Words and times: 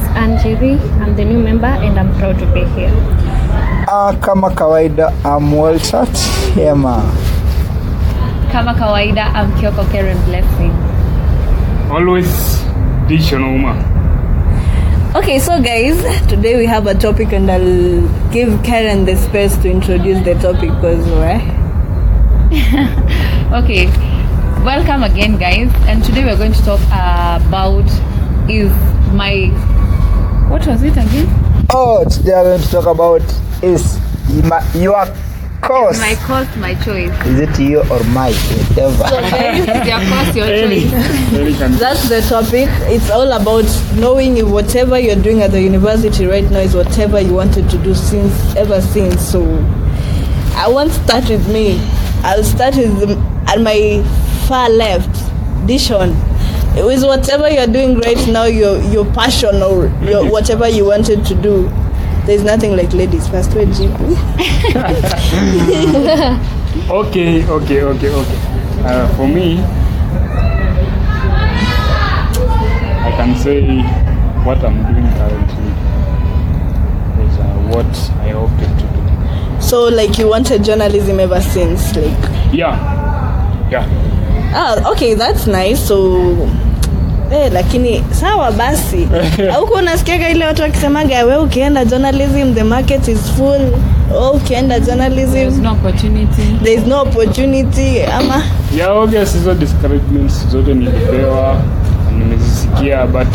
is 0.00 0.08
Anjiri. 0.16 0.72
I'm 1.00 1.14
the 1.16 1.24
new 1.24 1.38
member 1.38 1.66
and 1.66 1.98
I'm 1.98 2.10
proud 2.18 2.38
to 2.38 2.46
be 2.54 2.64
here. 2.76 2.92
Ah, 3.88 4.12
kama 4.20 4.50
kawaida 4.50 5.12
I'm 5.24 5.52
Walter 5.52 6.04
Chema. 6.54 6.96
Kama 8.52 8.74
kawaida, 8.74 9.28
I'm 9.34 9.52
Kyoko 9.60 9.84
Karen 9.92 10.18
Blessing. 10.24 10.72
Always 11.90 12.30
dish 13.08 13.32
on 13.32 13.44
Uma. 13.44 13.74
Okay, 15.14 15.38
so 15.38 15.60
guys, 15.60 15.98
today 16.28 16.56
we 16.56 16.66
have 16.66 16.86
a 16.86 16.94
topic 16.94 17.32
and 17.32 17.50
I'll 17.50 18.06
give 18.30 18.62
Karen 18.62 19.04
the 19.04 19.16
space 19.16 19.56
to 19.62 19.70
introduce 19.70 20.24
the 20.24 20.34
topic 20.34 20.70
because 20.80 21.04
why? 21.18 21.36
Okay, 23.50 23.86
welcome 24.62 25.02
again, 25.02 25.36
guys. 25.36 25.72
And 25.90 26.04
today 26.04 26.24
we're 26.24 26.38
going 26.38 26.52
to 26.52 26.62
talk 26.62 26.80
about 26.86 27.82
is 28.48 28.70
my 29.12 29.50
what 30.50 30.66
was 30.66 30.82
it 30.82 30.92
again? 30.92 31.28
Oh, 31.72 32.04
today 32.10 32.34
I'm 32.34 32.44
going 32.44 32.60
to 32.60 32.68
talk 32.68 32.86
about 32.86 33.22
is 33.62 34.00
my, 34.42 34.60
your 34.74 35.06
course. 35.62 36.00
My 36.00 36.16
course, 36.16 36.56
my 36.56 36.74
choice. 36.74 37.12
Is 37.24 37.38
it 37.38 37.58
you 37.60 37.78
or 37.82 38.02
my 38.10 38.32
whatever? 38.32 39.06
your 39.86 40.00
course, 40.10 40.34
your 40.34 40.46
choice. 40.48 41.78
That's 41.78 42.08
the 42.08 42.20
topic. 42.28 42.68
It's 42.90 43.10
all 43.10 43.30
about 43.30 43.64
knowing 43.94 44.38
if 44.38 44.48
whatever 44.48 44.98
you're 44.98 45.22
doing 45.22 45.40
at 45.42 45.52
the 45.52 45.62
university 45.62 46.26
right 46.26 46.50
now 46.50 46.58
is 46.58 46.74
whatever 46.74 47.20
you 47.20 47.34
wanted 47.34 47.70
to 47.70 47.78
do 47.78 47.94
since 47.94 48.56
ever 48.56 48.80
since. 48.80 49.20
So 49.20 49.44
I 50.56 50.66
won't 50.68 50.90
start 50.90 51.28
with 51.28 51.46
me. 51.48 51.78
I'll 52.24 52.42
start 52.42 52.74
with 52.74 52.98
the, 52.98 53.16
at 53.46 53.60
my 53.60 54.02
far 54.48 54.68
left, 54.68 55.10
Dishon. 55.68 56.29
It 56.76 56.84
was 56.84 57.04
whatever 57.04 57.48
you're 57.50 57.66
doing 57.66 57.98
right 57.98 58.28
now, 58.28 58.44
your 58.44 58.80
your 58.92 59.04
passion 59.12 59.62
or 59.62 59.88
your, 60.08 60.30
whatever 60.30 60.68
you 60.68 60.84
wanted 60.84 61.24
to 61.26 61.34
do. 61.34 61.68
There's 62.26 62.44
nothing 62.44 62.76
like 62.76 62.92
ladies 62.92 63.26
first. 63.28 63.52
Wait, 63.54 63.68
Okay, 66.88 67.44
okay, 67.44 67.82
okay, 67.82 68.08
okay. 68.08 68.38
Uh, 68.84 69.08
for 69.16 69.26
me, 69.26 69.58
I 73.02 73.10
can 73.16 73.34
say 73.36 73.82
what 74.44 74.62
I'm 74.64 74.78
doing 74.86 75.08
currently 75.18 75.70
is 77.24 77.38
uh, 77.38 77.44
what 77.74 77.92
I 78.20 78.32
opted 78.32 78.78
to 78.78 78.86
do. 78.86 79.60
So 79.60 79.84
like 79.88 80.18
you 80.18 80.28
wanted 80.28 80.62
journalism 80.64 81.18
ever 81.18 81.40
since, 81.40 81.96
like 81.96 82.30
Yeah, 82.52 82.78
yeah. 83.70 84.09
Ah, 84.54 84.76
okay, 84.92 85.14
that's 85.14 85.46
nice. 85.46 85.78
So 85.88 86.16
eh, 87.32 87.50
lakini 87.52 88.04
sawa 88.10 88.52
basi. 88.52 89.08
Auko 89.56 89.74
unasikiaga 89.74 90.28
ile 90.28 90.46
watu 90.46 90.62
wakisemaga 90.62 91.24
we 91.24 91.36
ukienda 91.36 91.84
journalism 91.84 92.54
the 92.54 92.64
market 92.64 93.08
is 93.08 93.18
full. 93.36 93.72
Oh, 94.16 94.30
ukienda 94.30 94.80
journalism 94.80 95.62
No 95.62 95.72
opportunity. 95.72 96.42
there 96.62 96.74
is 96.74 96.86
no 96.86 97.02
opportunity 97.02 98.02
ama? 98.02 98.42
Yeah, 98.76 98.96
obvious 98.96 99.32
hizo 99.32 99.54
discouragements 99.54 100.48
zote 100.48 100.74
nilipewa 100.74 101.56
nimezisikia 102.18 103.06
but 103.06 103.28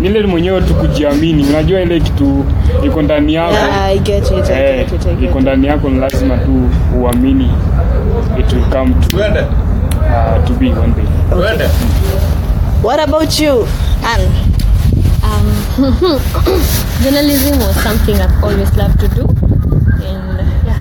nile 0.00 0.26
mwenyewe 0.26 0.60
tu 0.60 0.74
kujiamini. 0.74 1.44
Unajua 1.46 1.80
ile 1.80 2.00
kitu 2.00 2.44
iko 2.86 3.02
ndani 3.02 3.34
yako. 3.34 3.52
Yeah, 3.54 3.84
I 3.84 3.98
get 3.98 4.24
it, 4.30 4.50
I 4.50 4.62
eh, 4.62 4.76
get 4.90 4.92
it, 5.00 5.06
I 5.06 5.14
get 5.14 5.30
iko 5.30 5.40
ndani 5.40 5.66
yako 5.66 5.88
ni 5.88 6.00
lazima 6.00 6.38
tu 6.38 6.62
uamini 7.02 7.50
it 8.38 8.52
will 8.52 8.64
come 8.64 8.94
to, 9.10 9.16
uh, 10.12 10.44
to 10.46 10.52
be 10.54 10.70
one 10.70 10.92
day 10.94 11.06
Okay. 11.32 11.68
What 12.82 12.98
about 13.00 13.38
you, 13.38 13.64
Anne? 14.04 14.26
Um, 15.22 15.46
journalism 17.02 17.58
was 17.60 17.76
something 17.82 18.16
I've 18.20 18.42
always 18.44 18.74
loved 18.76 18.98
to 19.00 19.08
do, 19.08 19.22
and 20.02 20.38
yeah, 20.66 20.78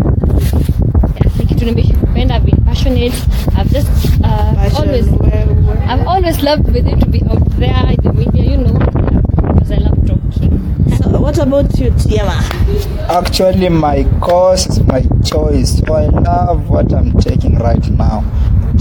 yeah, 1.15 1.37
ni 1.39 1.45
kitu 1.45 1.65
nimependa. 1.65 2.35
I've 2.35 2.45
been 2.45 2.59
passionate. 2.65 3.13
I've 3.55 3.69
just 3.71 3.87
uh, 4.23 4.53
Passion, 4.55 4.77
always, 4.89 5.07
where- 5.07 5.45
where- 5.45 5.83
I've 5.87 6.05
always 6.07 6.41
loved 6.41 6.65
with 6.73 6.87
it 6.87 6.99
to 6.99 7.05
be 7.07 7.21
out 7.29 7.45
there 7.59 7.85
in 7.93 8.01
the 8.03 8.13
media, 8.13 8.43
you 8.51 8.57
know, 8.57 8.73
because 9.53 9.71
I 9.71 9.77
love 9.77 9.97
talking. 10.07 10.57
So 10.97 11.19
what 11.21 11.37
about 11.37 11.69
you, 11.79 11.91
Tiama? 11.91 12.35
Actually, 13.09 13.69
my 13.69 14.03
course 14.19 14.65
is 14.67 14.79
my 14.81 15.01
choice. 15.23 15.77
So 15.79 15.93
I 15.93 16.07
love 16.07 16.69
what 16.69 16.91
I'm 16.93 17.13
taking 17.19 17.57
right 17.59 17.87
now. 17.91 18.23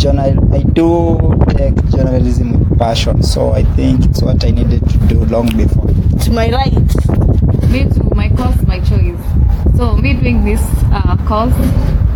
Journal, 0.01 0.55
I 0.55 0.63
do 0.63 1.21
take 1.51 1.77
journalism 1.91 2.59
with 2.59 2.79
passion. 2.79 3.23
So 3.23 3.53
I 3.53 3.65
think 3.77 4.07
it's 4.07 4.23
what 4.23 4.43
I 4.43 4.51
needed 4.51 4.81
to 4.89 4.99
do 5.09 5.27
long 5.27 5.55
before. 5.55 5.89
To 6.25 6.31
my 6.33 6.49
right. 6.51 6.73
Me 7.69 7.85
too, 7.85 8.09
my 8.15 8.31
course, 8.31 8.63
my 8.67 8.81
choice. 8.81 9.21
So 9.77 9.95
me 9.97 10.15
doing 10.15 10.43
this 10.43 10.63
uh, 10.91 11.19
course 11.29 11.53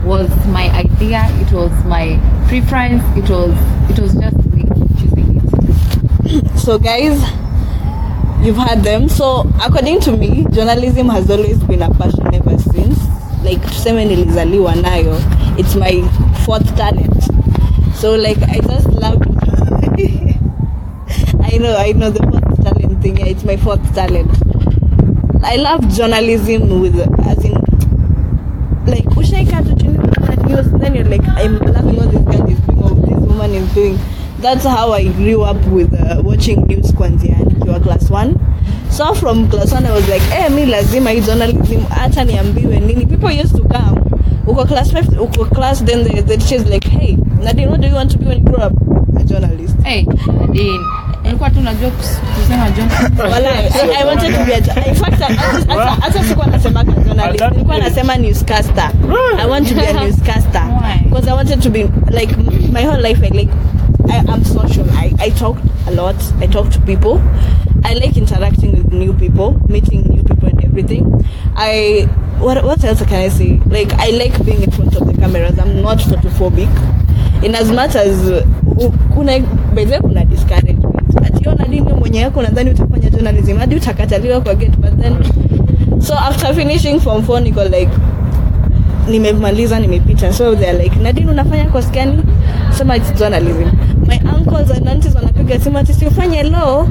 was 0.03 0.31
my 0.47 0.71
idea. 0.71 1.27
It 1.43 1.53
was 1.53 1.71
my 1.84 2.19
preference. 2.49 3.05
It 3.19 3.28
was 3.28 3.53
it 3.91 3.99
was 4.00 4.15
just 4.15 4.37
me 4.55 4.65
choosing 4.99 5.43
it. 5.44 6.59
So 6.59 6.78
guys, 6.78 7.21
you've 8.43 8.56
heard 8.56 8.83
them. 8.83 9.11
So 9.11 9.41
according 9.62 10.00
to 10.00 10.17
me, 10.17 10.47
journalism 10.53 11.11
has 11.11 11.31
always 11.31 11.62
been 11.65 11.83
a 11.83 11.93
passion 11.93 12.34
ever 12.34 12.56
since. 12.59 12.99
Like 13.44 13.61
tuseme 13.61 14.05
nilizaliwa 14.05 14.75
nayo. 14.75 15.21
It's 15.59 15.75
my 15.75 16.00
fourth 16.47 16.75
talent. 16.77 17.34
So 17.94 18.15
like 18.15 18.38
I 18.43 18.59
just 18.59 18.88
love 18.88 19.22
I 21.55 21.59
know, 21.59 21.77
I 21.77 21.93
know 21.93 22.10
the 22.10 22.22
fourth 22.31 22.65
talent 22.65 23.03
thing. 23.03 23.16
Yeah, 23.19 23.27
it's 23.27 23.44
my 23.44 23.56
fourth 23.56 23.94
talent. 23.94 24.31
I 25.44 25.56
love 25.56 25.87
journalism 25.88 26.81
with 26.81 26.99
as 27.27 27.44
in 27.44 27.53
like 28.87 29.05
ushaika 29.16 29.62
unaona 29.62 30.47
news 30.47 30.71
then 30.81 30.94
you're 30.94 31.05
like 31.05 31.25
I'm 31.28 31.59
loving 31.59 31.97
what 31.97 32.10
this 32.10 32.22
guy 32.22 32.44
is 32.47 32.59
doing 32.60 32.82
or 32.82 32.91
this 32.91 33.28
woman 33.28 33.55
is 33.55 33.75
doing. 33.75 33.99
That's 34.41 34.65
how 34.65 34.93
I 34.93 35.05
grew 35.12 35.43
up 35.43 35.62
with 35.66 35.94
uh, 35.94 36.22
watching 36.25 36.66
news 36.66 36.93
kwanzia 36.93 37.37
nikiwa 37.38 37.81
class 37.82 38.11
1. 38.11 38.34
So 38.91 39.15
from 39.15 39.49
class 39.50 39.72
1 39.72 39.87
I 39.87 39.93
was 39.93 40.09
like, 40.09 40.22
eh, 40.32 40.49
mi 40.50 40.66
lazima 40.66 41.15
journalism 41.15 41.84
hata 41.91 42.25
niambiwe. 42.25 43.06
People 43.09 43.31
used 43.31 43.56
to 43.56 43.62
come 43.69 44.00
uko 44.47 44.65
class 44.66 44.93
5 44.93 45.19
uko 45.21 45.44
class 45.55 45.84
then 45.84 46.05
the, 46.05 46.22
the 46.22 46.37
teacher 46.37 46.56
is 46.56 46.66
like, 46.69 46.84
hey, 46.84 47.16
Nadine, 47.44 47.71
what 47.71 47.81
do 47.81 47.88
you 47.88 47.94
want 47.94 48.10
to 48.12 48.19
be 48.19 48.25
when 48.27 48.38
you 48.38 48.44
grow 48.44 48.65
up? 48.65 48.72
A 49.16 49.25
journalist. 49.25 49.77
Hey, 49.84 50.05
Nadine, 50.41 50.81
nilikuwa 51.22 51.50
tu 51.50 51.60
najua 51.60 51.91
kus- 51.91 52.19
kusema 52.41 52.71
John. 52.71 52.88
Wala, 53.32 53.49
I, 53.50 54.03
I 54.03 54.05
wanted 54.05 54.34
to 54.34 54.44
be 54.44 54.53
a, 54.55 54.88
in 54.88 54.94
fact 54.94 55.21
hata- 55.21 55.34
hata 55.69 55.91
hata 56.00 56.25
sikuwa 56.25 56.47
nasema 56.47 56.84
journalist. 56.84 57.21
At 57.21 57.38
that 57.38 57.53
nilikuwa 57.53 57.77
age. 57.77 57.84
nasema 57.88 58.16
newscaster. 58.16 58.91
I 59.38 59.47
want 59.50 59.69
to 59.69 59.75
be 59.75 59.87
a 59.87 59.93
newscaster. 59.93 60.62
Why? 60.62 61.05
because 61.09 61.28
I 61.31 61.34
wanted 61.34 61.60
to 61.62 61.71
be 61.71 61.82
like 62.10 62.37
my 62.72 62.84
whole 62.87 63.03
life 63.09 63.22
I 63.27 63.31
like 63.31 63.53
I'm 64.28 64.44
social. 64.44 64.87
I, 64.91 65.15
I 65.19 65.31
talk 65.31 65.56
a 65.87 65.91
lot. 65.91 66.16
I 66.41 66.47
talk 66.47 66.71
to 66.71 66.81
people. 66.81 67.21
I 67.84 67.94
like 67.94 68.16
interacting 68.16 68.72
with 68.72 68.93
new 68.93 69.12
people 69.15 69.61
meeting 69.69 70.03
new 70.09 70.22
people 70.22 70.49
and 70.49 70.65
everything. 70.65 71.25
I 71.56 72.09
what 72.41 72.65
what 72.65 72.84
else 72.84 73.03
can 73.05 73.21
I 73.21 73.28
say? 73.28 73.61
Like 73.66 73.93
I 73.99 74.11
like 74.11 74.44
being 74.44 74.62
in 74.62 74.71
front 74.71 74.94
of 74.97 75.06
the 75.06 75.15
cameras. 75.21 75.59
I'm 75.59 75.82
not 75.82 75.99
photophobic 75.99 76.69
in 77.42 77.54
as 77.54 77.70
much 77.70 77.97
as 77.97 78.42
kuna 79.14 79.38
bedhe 79.75 79.98
kuna 80.00 80.25
discouragement. 80.25 80.94
Ationa 81.26 81.64
nini 81.64 81.92
mwenye 81.92 82.19
yako 82.19 82.42
nadhani 82.42 82.70
utafanya 82.70 83.10
journalism 83.10 83.58
hadi 83.58 83.75
utakataliwa 83.76 84.41
kwa 84.41 84.54
gate 84.54 84.76
but 84.76 85.00
then 85.00 85.14
so 86.02 86.14
after 86.14 86.54
finishing 86.54 87.00
form 87.00 87.22
4 87.22 87.42
niko 87.42 87.64
like 87.64 87.91
nimemaliza 89.10 89.80
nimepita. 89.80 90.32
So 90.32 90.56
they're 90.56 90.82
like 90.84 90.97
nadine 91.00 91.30
unafanya 91.30 91.64
course 91.64 91.91
gani? 91.91 92.22
Sema 92.70 92.97
it's 92.97 93.12
journalism. 93.19 93.70
My 94.06 94.20
uncles 94.36 94.70
and 94.70 94.88
aunties 94.88 95.14
wanapiga 95.14 95.60
simu 95.60 95.78
ati 95.78 95.94
si 95.94 96.06
ufanye 96.06 96.42
law? 96.42 96.86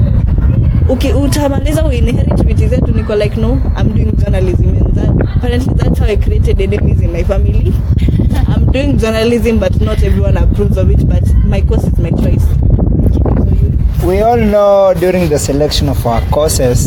Uki 0.88 1.12
utamaliza 1.12 1.84
uinherit 1.84 2.44
vitu 2.46 2.68
zetu 2.68 2.94
niko 2.94 3.14
like 3.14 3.40
no 3.40 3.58
i'm 3.80 3.88
doing 3.94 4.12
journalism. 4.24 4.68
And 4.68 4.94
that 4.94 5.28
apparently 5.36 5.74
that's 5.74 5.98
how 5.98 6.08
i 6.08 6.16
created 6.16 6.60
enemies 6.60 7.00
in 7.02 7.12
my 7.12 7.24
family 7.24 7.72
i'm 8.48 8.64
doing 8.72 8.98
journalism 8.98 9.58
but 9.58 9.80
not 9.80 10.02
everyone 10.02 10.36
approves 10.36 10.76
of 10.76 10.90
it 10.90 11.06
but 11.08 11.24
my 11.44 11.60
course 11.62 11.84
is 11.84 11.98
my 11.98 12.10
choice 12.10 12.46
We 14.04 14.20
all 14.20 14.36
know 14.36 14.92
during 15.02 15.30
the 15.30 15.38
selection 15.38 15.88
of 15.88 16.06
our 16.06 16.20
courses, 16.30 16.80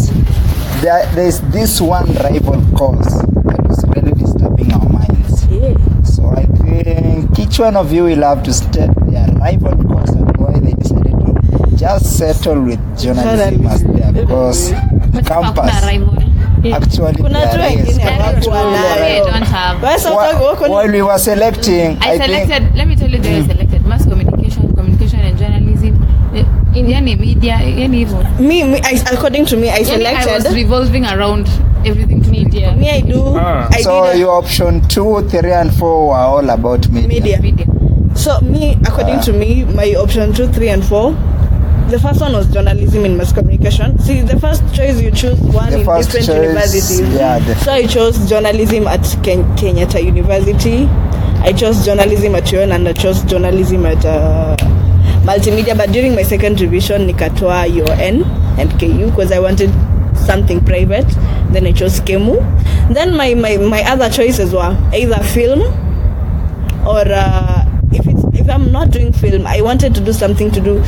there, 0.81 1.03
there's 1.15 1.39
this 1.55 1.81
one 1.81 2.05
rival 2.25 2.61
course 2.77 3.09
that 3.47 3.61
was 3.67 3.79
really 3.95 4.13
disturbing 4.13 4.71
our 4.73 4.87
minds. 4.97 5.45
yeah 5.49 5.73
So 6.03 6.21
I 6.29 6.45
think 6.61 7.39
each 7.39 7.57
one 7.57 7.75
of 7.75 7.91
you 7.91 8.03
will 8.03 8.21
have 8.21 8.43
to 8.43 8.53
state 8.53 8.93
their 9.09 9.25
rival 9.41 9.73
course 9.89 10.11
and 10.11 10.29
why 10.37 10.53
they 10.59 10.73
decided 10.73 11.17
to 11.25 11.75
just 11.75 12.17
settle 12.19 12.61
with 12.61 12.79
journalism 13.01 13.65
as 13.65 13.81
their 13.83 14.25
course 14.27 14.69
campus. 15.25 15.73
Actually, 16.73 17.15
kuna 17.15 17.39
there 17.51 17.79
is. 17.79 17.97
They 17.97 18.03
ni- 18.03 18.47
While 20.69 20.91
we 20.91 21.01
were 21.01 21.17
selecting, 21.19 21.97
I 22.01 22.13
I, 22.13 22.17
think. 22.17 22.49
Let 22.75 22.87
me 22.87 22.95
tell 22.95 23.09
you, 23.09 23.19
the 23.19 23.29
way 23.29 23.43
selected 23.47 23.85
mass 23.85 24.03
communication, 24.05 24.73
communication 24.75 25.19
and 25.19 25.37
journalism. 25.37 25.95
Eh, 26.35 26.45
in 26.79 26.87
yani 26.87 27.15
media 27.19 27.53
yani 27.61 27.97
hivyo 27.97 28.23
Me, 28.39 28.63
me 28.63 28.79
I, 28.83 28.99
according 29.13 29.45
to 29.45 29.57
me, 29.57 29.69
I 29.69 29.83
yani 29.83 30.05
I 30.05 30.25
was 30.25 30.53
revolving 30.53 31.05
around 31.05 31.47
everything 31.85 32.21
to 32.21 32.29
Media. 32.31 32.71
me, 32.75 32.89
I 32.89 33.01
do. 33.01 33.35
Ah. 33.37 33.67
I 33.71 33.81
so 33.81 34.11
your 34.11 34.31
option 34.37 34.81
two 34.87 35.21
three 35.29 35.53
and 35.53 35.71
four 35.73 36.07
were 36.09 36.15
all 36.15 36.49
about 36.49 36.87
media, 36.89 37.07
media. 37.07 37.39
media 37.41 37.65
So 38.15 38.39
me, 38.41 38.77
according 38.85 39.19
Ah. 39.19 39.25
to 39.25 39.33
me, 39.33 39.63
my 39.65 39.93
option 39.95 40.33
two, 40.33 40.47
three, 40.47 40.69
and 40.69 40.83
four. 40.83 41.13
The 41.87 41.99
first 41.99 42.19
one 42.19 42.33
was 42.33 42.47
journalism 42.53 43.05
in 43.05 43.15
mass 43.17 43.31
communication. 43.31 43.97
See, 43.99 44.21
the 44.21 44.37
first 44.39 44.61
choice 44.75 44.99
you 45.01 45.09
choose 45.11 45.39
one 45.39 45.69
The 45.71 45.79
in 45.79 45.85
different 45.85 46.11
choice, 46.11 46.27
universities. 46.27 46.99
yeah, 47.15 47.39
the- 47.39 47.55
So 47.55 47.71
I 47.71 47.85
chose 47.87 48.29
journalism 48.29 48.87
at 48.87 49.03
Ken- 49.23 49.45
Kenyatta 49.55 50.03
University. 50.03 50.85
I 51.41 51.53
chose 51.53 51.85
journalism 51.85 52.35
at 52.35 52.51
UN 52.51 52.73
and 52.73 52.87
I 52.89 52.93
chose 52.93 53.21
journalism 53.23 53.85
at 53.85 54.03
uh, 54.05 54.57
multimedia. 55.23 55.77
But 55.77 55.91
during 55.93 56.13
my 56.13 56.23
second 56.23 56.59
revision, 56.59 57.07
nikatoa 57.07 57.73
UN 57.73 58.23
and 58.59 58.69
KU 58.79 59.05
because 59.09 59.31
I 59.31 59.39
wanted 59.39 59.71
something 60.17 60.59
private. 60.65 61.07
Then 61.51 61.65
I 61.67 61.71
chose 61.71 62.01
KEMU. 62.01 62.35
Then 62.93 63.15
my, 63.15 63.33
my, 63.33 63.55
my 63.57 63.81
other 63.83 64.09
choices 64.09 64.51
were 64.53 64.75
either 64.93 65.23
film 65.23 65.61
or 66.85 67.03
uh, 67.07 67.65
if 67.93 68.05
it's 68.07 68.23
if 68.39 68.49
I'm 68.49 68.71
not 68.71 68.91
doing 68.91 69.13
film, 69.13 69.47
I 69.47 69.61
wanted 69.61 69.95
to 69.95 70.01
do 70.01 70.11
something 70.13 70.51
to 70.51 70.59
do 70.61 70.83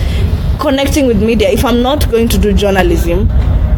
connecting 0.60 1.08
with 1.08 1.22
media. 1.24 1.50
If 1.50 1.64
I'm 1.66 1.82
not 1.82 2.10
going 2.12 2.28
to 2.30 2.38
do 2.38 2.54
journalism, 2.54 3.28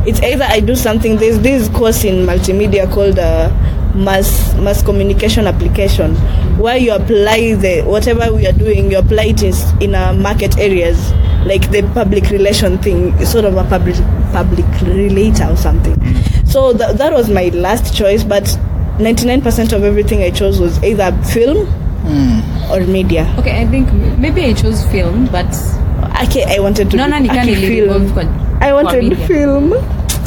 it's 0.05 0.21
either 0.21 0.43
I 0.45 0.59
do 0.59 0.75
something. 0.75 1.17
There's 1.17 1.39
this 1.39 1.69
course 1.69 2.03
in 2.03 2.25
multimedia 2.25 2.91
called 2.91 3.19
uh, 3.19 3.49
mass 3.95 4.53
mass 4.55 4.81
communication 4.81 5.45
application, 5.47 6.15
where 6.57 6.77
you 6.77 6.93
apply 6.93 7.55
the 7.55 7.81
whatever 7.83 8.33
we 8.33 8.47
are 8.47 8.51
doing, 8.53 8.91
you 8.91 8.97
apply 8.97 9.25
it 9.25 9.43
is 9.43 9.71
in 9.79 9.93
a 9.95 10.13
market 10.13 10.57
areas 10.57 11.11
like 11.45 11.69
the 11.71 11.81
public 11.93 12.29
relation 12.29 12.77
thing, 12.79 13.13
sort 13.25 13.45
of 13.45 13.55
a 13.57 13.63
public 13.65 13.95
public 14.31 14.65
relator 14.81 15.45
or 15.45 15.55
something. 15.57 15.95
So 16.45 16.73
th- 16.75 16.97
that 16.97 17.13
was 17.13 17.29
my 17.29 17.49
last 17.49 17.95
choice, 17.95 18.23
but 18.23 18.43
99% 18.97 19.73
of 19.73 19.83
everything 19.83 20.21
I 20.21 20.29
chose 20.31 20.59
was 20.59 20.81
either 20.83 21.11
film 21.23 21.67
or 22.71 22.79
media. 22.85 23.23
okay 23.39 23.61
i 23.61 23.65
think 23.67 23.91
maybe 24.17 24.43
i 24.43 24.53
chose 24.53 24.83
film 24.91 25.27
but 25.27 25.45
Okay, 26.23 26.43
I 26.47 26.59
wanted 26.59 26.89
to 26.91 26.97
no, 26.97 27.05
do 27.07 27.11
nikani 27.13 27.29
aki 27.39 27.55
nilirevolve 27.55 28.13
film. 28.13 28.29
I 28.61 28.73
wanted 28.73 29.03
media. 29.03 29.27
film. 29.27 29.73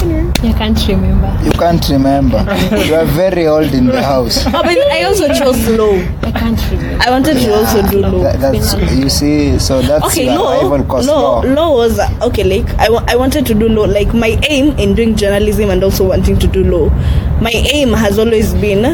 I 0.05 0.53
can't 0.59 0.87
remember. 0.89 1.31
you 1.47 1.53
can't 1.53 1.89
remember 1.89 2.41
you 2.87 2.95
are 2.95 3.07
very 3.07 3.47
old 3.47 3.73
in 3.73 3.87
the 3.87 4.03
house 4.03 4.45
Oh, 4.47 4.51
but 4.63 4.77
I 4.93 5.05
also 5.05 5.29
chose 5.33 5.67
law. 5.79 5.95
I 6.23 6.31
can't 6.31 6.61
remember. 6.71 7.03
I 7.07 7.11
wanted 7.11 7.39
to 7.39 7.55
also 7.55 7.83
do 7.89 8.01
law. 8.03 8.23
That- 8.23 8.41
that's 8.41 8.75
you 8.93 9.09
see 9.09 9.59
so 9.59 9.81
that's 9.81 10.05
Okay, 10.07 10.27
your 10.27 10.35
law, 10.35 10.61
rival 10.61 10.85
course 10.85 11.07
law, 11.07 11.41
law. 11.41 11.55
law 11.55 11.75
was 11.77 11.99
uh, 11.99 12.11
okay. 12.29 12.45
Like 12.45 12.69
I, 12.79 12.89
I 13.13 13.17
wanted 13.17 13.47
to 13.47 13.55
do 13.55 13.67
law. 13.69 13.85
Like 13.87 14.13
my 14.13 14.37
aim 14.51 14.77
in 14.79 14.95
doing 14.95 15.17
journalism 15.17 15.71
and 15.71 15.83
also 15.83 16.05
wanting 16.09 16.39
to 16.39 16.47
do 16.49 16.65
law, 16.65 16.91
my 17.41 17.53
aim 17.73 17.93
has 17.95 18.19
always 18.19 18.53
been 18.55 18.85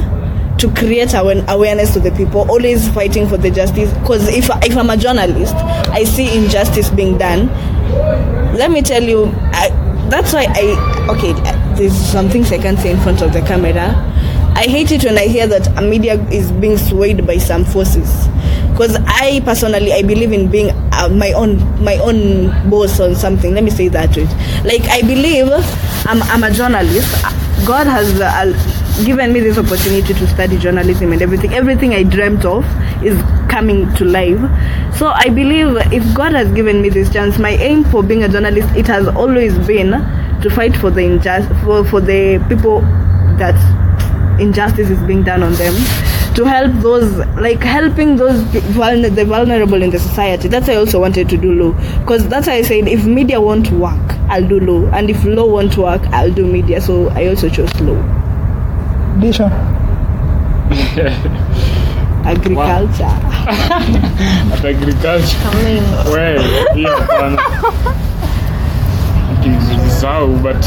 to 0.61 0.71
create 0.75 1.15
awa- 1.15 1.45
awareness 1.49 1.93
to 1.95 2.01
the 2.01 2.11
people. 2.13 2.49
Always 2.51 2.89
fighting 2.91 3.29
for 3.29 3.37
the 3.37 3.51
justice. 3.51 3.93
Because 4.01 4.29
if 4.29 4.49
if 4.63 4.77
I'm 4.77 4.91
a 4.91 4.97
journalist, 4.97 5.55
I 5.55 6.05
see 6.05 6.37
injustice 6.37 6.91
being 6.91 7.19
done. 7.19 7.49
Let 8.57 8.71
me 8.71 8.83
tell 8.83 9.03
you, 9.03 9.27
I, 9.53 9.71
that's 10.11 10.33
why 10.33 10.47
I 10.49 11.07
okay. 11.17 11.33
There's 11.77 11.97
some 11.97 12.29
things 12.29 12.53
I 12.53 12.59
can't 12.59 12.79
say 12.79 12.91
in 12.91 13.01
front 13.01 13.23
of 13.23 13.33
the 13.33 13.41
camera. 13.41 14.07
I 14.55 14.65
hate 14.65 14.93
it 14.93 15.05
when 15.05 15.17
I 15.17 15.27
hear 15.27 15.47
that 15.47 15.67
a 15.79 15.81
media 15.83 16.21
is 16.31 16.53
being 16.53 16.77
swayed 16.77 17.27
by 17.27 17.39
some 17.39 17.65
forces. 17.65 18.29
Because 18.73 18.97
I 19.07 19.41
personally, 19.45 19.93
I 19.93 20.03
believe 20.03 20.33
in 20.33 20.51
being 20.51 20.71
uh, 20.93 21.09
my 21.09 21.33
own 21.33 21.57
my 21.83 21.97
own 21.99 22.51
boss 22.69 23.01
on 23.01 23.15
something. 23.15 23.55
Let 23.55 23.65
me 23.65 23.71
say 23.71 23.89
that 23.89 24.15
way. 24.17 24.25
Like 24.65 24.83
I 24.91 25.01
believe 25.03 25.49
I'm, 26.07 26.23
I'm 26.25 26.45
a 26.45 26.51
journalist. 26.51 27.09
God 27.67 27.87
has 27.87 28.21
uh, 28.21 28.53
given 29.05 29.33
me 29.33 29.41
this 29.41 29.59
opportunity 29.59 30.15
to 30.15 30.27
study 30.27 30.59
journalism 30.59 31.13
and 31.13 31.23
everything. 31.23 31.55
Everything 31.55 31.95
I 31.95 32.03
dreamt 32.03 32.45
of 32.45 32.65
is 33.05 33.21
coming 33.51 33.93
to 33.95 34.05
life. 34.05 34.39
So 34.97 35.09
I 35.09 35.29
believe 35.29 35.77
if 35.93 36.15
God 36.15 36.33
has 36.33 36.51
given 36.53 36.83
me 36.83 36.89
this 36.89 37.13
chance, 37.13 37.39
my 37.39 37.51
aim 37.51 37.85
for 37.85 38.03
being 38.03 38.25
a 38.25 38.29
journalist, 38.29 38.69
it 38.77 38.87
has 38.87 39.09
always 39.09 39.57
been 39.67 39.91
to 40.43 40.51
fight 40.51 40.77
for 40.77 40.91
the 40.91 41.03
injust 41.03 41.49
for, 41.65 41.85
for 41.85 42.01
the 42.01 42.45
people 42.49 42.81
that 43.39 43.57
injustice 44.41 44.89
is 44.89 45.01
being 45.03 45.23
done 45.23 45.43
on 45.43 45.53
them 45.55 45.75
to 46.35 46.45
help 46.45 46.73
those 46.81 47.17
like 47.37 47.61
helping 47.63 48.17
those 48.17 48.41
vulner- 48.79 49.15
the 49.15 49.25
vulnerable 49.25 49.83
in 49.83 49.91
the 49.91 49.99
society 49.99 50.49
that's 50.49 50.69
why 50.69 50.75
i 50.75 50.77
also 50.77 51.01
wanted 51.01 51.29
to 51.29 51.37
do 51.37 51.53
law 51.53 51.73
because 51.99 52.27
that's 52.29 52.47
why 52.47 52.55
i 52.55 52.63
said 52.63 52.89
if 52.89 53.05
media 53.05 53.41
won't 53.41 53.71
work 53.73 54.15
i'll 54.31 54.47
do 54.49 54.61
law 54.61 54.89
and 54.93 55.11
if 55.11 55.23
law 55.25 55.45
won't 55.45 55.77
work 55.77 56.01
i'll 56.09 56.33
do 56.33 56.47
media 56.47 56.81
so 56.81 57.09
i 57.11 57.27
also 57.27 57.49
chose 57.49 57.79
law 57.81 58.20
Disha. 59.21 59.51
agriculture 62.25 63.05
at 64.53 64.65
agriculture 64.65 65.39
Coming. 65.43 65.83
we 66.13 66.39
hii 66.75 66.85
hapana 66.85 67.43
but 70.43 70.67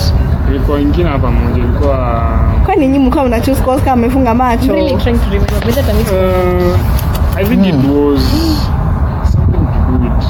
ilikuwa 0.50 0.79
ingine 0.81 1.09
hapa 1.09 1.31
moja 1.31 1.63
ilikuwa 1.63 2.23
kwani 2.65 2.88
nyinyi 2.88 3.00
mlikuwa 3.00 3.25
mna 3.25 3.41
choose 3.41 3.61
course 3.61 3.83
kama 3.83 3.95
mmefunga 3.95 4.31
I'm 4.31 4.38
macho 4.38 4.73
really 4.73 4.97
trying 4.97 5.17
to 5.17 5.29
remember. 5.29 5.65
But 5.65 5.75
that 5.75 5.89
uh, 6.11 7.38
I 7.38 7.45
think 7.45 7.65
it 7.67 7.75
was 7.75 8.21
something 9.31 9.65
to 9.65 9.79
do 9.88 9.97
with 10.03 10.25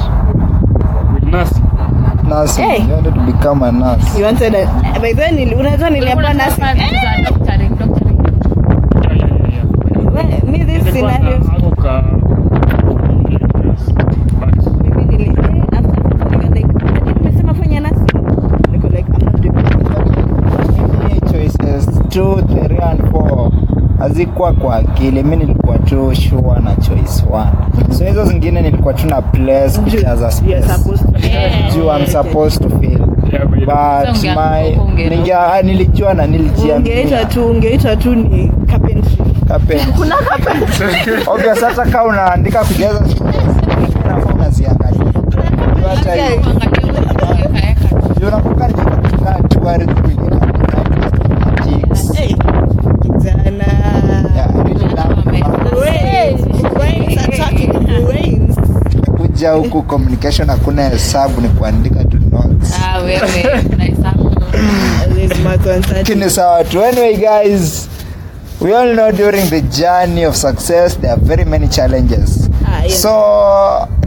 with 1.14 1.24
nursing. 1.24 1.64
Nursing. 2.28 2.64
Hey. 2.64 2.82
You 2.82 2.94
wanted 2.94 3.14
to 3.14 3.20
become 3.32 3.62
a 3.62 3.72
nurse. 3.72 4.18
you 4.18 4.24
wanted 4.24 4.54
a, 4.54 5.00
by 5.00 5.12
then 5.14 5.54
unajua 5.54 5.90
niliambiwa 5.90 6.34
nasi 6.34 6.60
scenarios 10.94 11.44
hazikuwa 23.98 24.52
kwa 24.52 24.76
akili. 24.76 25.22
Mi 25.22 25.36
nilikuwa 25.36 25.78
tu 25.78 26.14
sure 26.14 26.60
na 26.64 26.74
choice 26.76 27.24
one, 27.32 27.50
so 27.98 28.04
hizo 28.04 28.24
zingine 28.24 28.62
nilikuwa 28.62 28.94
tu 28.94 29.06
na 29.06 29.22
place 29.22 29.78
pictures 29.84 30.18
za 30.18 30.30
space 30.30 30.64
I'm 31.96 32.06
supposed 32.06 32.62
to 32.62 32.68
feel 32.78 32.98
but 33.66 34.22
my 34.22 34.76
ningia 35.08 35.62
nilijua 35.62 36.14
na 36.14 36.26
nilijiambia 36.26 36.94
ungeita 36.94 37.24
tu 37.24 37.46
ungeita 37.46 37.96
tu 37.96 38.14
ni 38.14 38.52
kuna 39.96 40.16
kapeni. 40.16 40.66
Okay, 41.26 41.54
sasa 41.60 41.84
kama 41.86 42.04
unaandika 42.04 42.64
kujaza 42.64 43.04
unaziangalia. 44.34 45.12
Kuja 59.16 59.52
huku 59.52 59.82
communication 59.82 60.48
hakuna 60.48 60.88
hesabu, 60.88 61.40
ni 61.40 61.48
kuandika 61.48 62.04
tu 62.04 62.16
notes. 62.32 62.72
Ah, 62.84 62.98
wewe 62.98 63.20
unahesabu. 63.72 64.34
Lakini 65.94 66.30
sawa 66.30 66.64
tu. 66.64 66.84
Anyway 66.84 67.16
guys, 67.16 67.88
we 68.64 68.72
all 68.72 68.94
know 68.94 69.10
during 69.12 69.44
the 69.50 69.60
journey 69.80 70.22
of 70.24 70.34
success 70.34 70.94
there 70.96 71.12
are 71.12 71.20
very 71.20 71.44
many 71.44 71.68
challenges 71.68 72.48
Ah, 72.66 72.82
yes. 72.82 73.02
so 73.02 73.12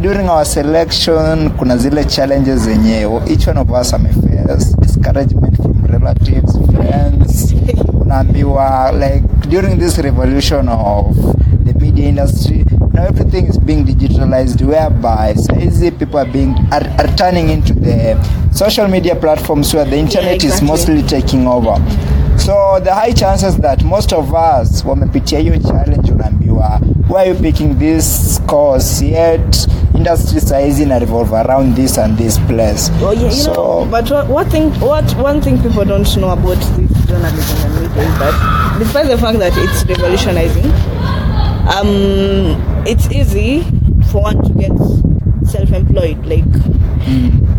during 0.02 0.28
our 0.30 0.46
selection 0.46 1.52
kuna 1.60 1.78
zile 1.78 2.04
challenges 2.16 2.62
zenye 2.68 3.06
each 3.34 3.46
one 3.48 3.60
of 3.64 3.70
us 3.82 3.94
ameface 3.94 4.66
discouragement 4.86 5.56
from 5.58 5.86
relatives 5.96 6.58
friends 6.76 7.54
unaambiwa 8.02 8.92
like 9.04 9.24
during 9.50 9.78
this 9.84 9.98
revolution 9.98 10.70
of 10.70 11.16
the 11.66 11.74
media 11.80 12.08
industry 12.10 12.66
now 12.94 13.04
everything 13.04 13.46
is 13.52 13.60
being 13.60 13.84
digitalized 13.86 14.62
whereby 14.72 15.36
saizi 15.36 15.92
people 15.92 16.18
are 16.20 16.32
being 16.32 16.56
are, 16.72 16.88
are 16.98 17.16
turning 17.16 17.50
into 17.50 17.74
the 17.74 18.18
social 18.52 18.88
media 18.88 19.16
platforms 19.16 19.74
where 19.74 19.90
the 19.90 20.00
internet 20.00 20.44
yeah, 20.44 20.50
exactly. 20.50 20.66
is 20.66 20.72
mostly 20.72 21.04
taking 21.04 21.48
over 21.48 21.76
so 22.38 22.80
the 22.84 22.94
high 22.94 23.14
chances 23.14 23.58
that 23.58 23.84
most 23.84 24.14
of 24.14 24.34
us 24.34 24.86
wamepitia 24.86 25.40
hiyo 25.40 25.58
challenge 25.58 26.12
unaambiwa 26.12 26.80
why 27.10 27.18
are 27.22 27.30
you 27.30 27.36
picking 27.36 27.76
this 27.80 28.42
course 28.46 29.06
yet 29.06 29.70
industry 29.96 30.42
saizi 30.42 30.86
na 30.86 31.00
revolve 31.00 31.36
around 31.38 31.76
this 31.76 31.98
and 31.98 32.18
this 32.18 32.40
place 32.40 32.92
Oh 33.04 33.14
yeah, 33.14 33.24
you 33.24 33.32
so 33.32 33.54
know, 33.54 33.86
but 33.92 34.12
what, 34.12 34.30
what 34.30 34.48
thing, 34.52 34.72
what 34.82 35.16
one 35.24 35.42
thing 35.42 35.58
people 35.58 35.86
don't 35.86 36.18
know 36.18 36.30
about 36.32 36.58
this 36.58 37.08
journalism 37.08 37.58
and 37.66 37.82
media 37.82 38.04
is 38.04 38.20
that, 38.20 38.34
despite 38.80 39.08
the 39.08 39.18
fact 39.18 39.40
that 39.40 39.54
it's 39.58 39.86
revolutionizing, 39.86 40.72
um, 41.76 42.56
it's 42.86 43.12
easy 43.12 43.64
for 44.12 44.22
one 44.22 44.44
to 44.44 44.54
get 44.54 44.72
self-employed. 45.48 46.26
Like, 46.26 46.52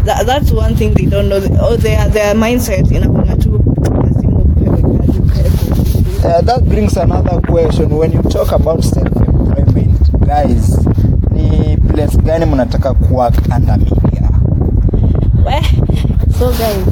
that, 0.05 0.25
that's 0.27 0.53
one 0.53 0.77
thing 0.77 0.95
they 0.95 1.07
don't 1.07 1.29
know. 1.29 1.41
Oh, 1.61 1.77
their 1.77 2.09
their 2.09 2.35
mindset 2.35 2.91
inakuanga 2.91 3.37
tu 3.37 3.48
Uh, 6.25 6.41
that 6.43 6.65
brings 6.69 6.97
another 6.97 7.41
question. 7.43 7.89
When 7.91 8.13
you 8.13 8.23
talk 8.23 8.53
about 8.53 8.83
self 8.85 9.07
employment 9.17 10.27
guys, 10.27 10.77
ni 11.31 11.77
place 11.77 12.17
gani 12.17 12.45
mnataka 12.47 12.95
kuwa 12.95 13.33
under 13.57 13.79
media? 13.79 14.31
So 16.39 16.51
guys, 16.51 16.87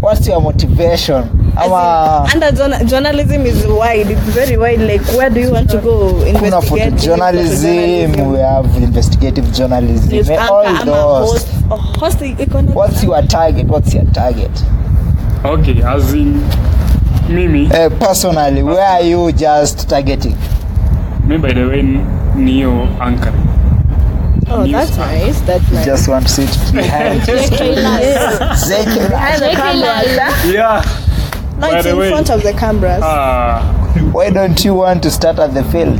What's 0.00 0.26
your 0.28 0.40
motivation? 0.40 1.35
Ama 1.56 2.26
Under 2.32 2.52
journalism 2.84 3.46
is 3.46 3.66
wide. 3.66 4.10
It's 4.10 4.20
very 4.34 4.56
wide. 4.56 4.80
Like, 4.80 5.02
where 5.16 5.30
do 5.30 5.40
you 5.40 5.50
want 5.52 5.70
to 5.70 5.78
go? 5.78 6.12
kuna 6.24 6.28
Investigate. 6.28 6.92
photojournalism, 6.94 8.32
we 8.32 8.38
have 8.38 8.66
investigative 8.82 9.52
journalism, 9.52 10.10
News 10.10 10.30
eh, 10.30 10.36
anchor, 10.36 10.90
all 10.90 11.26
those. 11.26 11.30
host. 11.32 11.48
Host 12.00 12.18
iko 12.20 12.62
What's 12.74 13.02
your 13.02 13.22
target? 13.22 13.66
What's 13.66 13.94
your 13.94 14.04
target? 14.12 14.50
okay 15.44 15.80
as 15.82 16.12
in 16.12 16.42
mimi 17.28 17.66
Uh, 17.72 17.88
personally, 18.00 18.62
where 18.62 18.80
are 18.84 19.02
you 19.02 19.32
just 19.32 19.88
targeting? 19.88 20.36
mi 21.26 21.36
by 21.38 21.52
the 21.52 21.64
way 21.68 21.82
ni 22.36 22.52
hiyo 22.52 22.88
anchoring 23.00 23.42
Oh, 24.48 24.64
that's 24.64 24.96
nice. 24.96 25.40
That's 25.40 25.72
nice. 25.72 25.84
Just 25.86 26.06
want 26.08 26.26
to 26.28 26.32
sit 26.32 26.72
behind. 26.72 27.20
Zeki- 27.22 29.08
Behind 29.10 29.40
the 29.42 29.46
Jake 29.46 29.56
cameras, 29.56 30.16
Lyle. 30.16 30.52
yeah 30.54 30.82
No, 31.58 31.68
it's 31.76 31.86
in 31.86 31.96
front 32.10 32.30
of 32.30 32.42
the 32.42 32.52
cameras. 32.52 33.00
ah 33.02 33.62
Why 34.12 34.30
don't 34.30 34.64
you 34.64 34.74
want 34.74 35.02
to 35.02 35.10
start 35.10 35.38
at 35.38 35.54
the 35.54 35.64
field? 35.64 35.98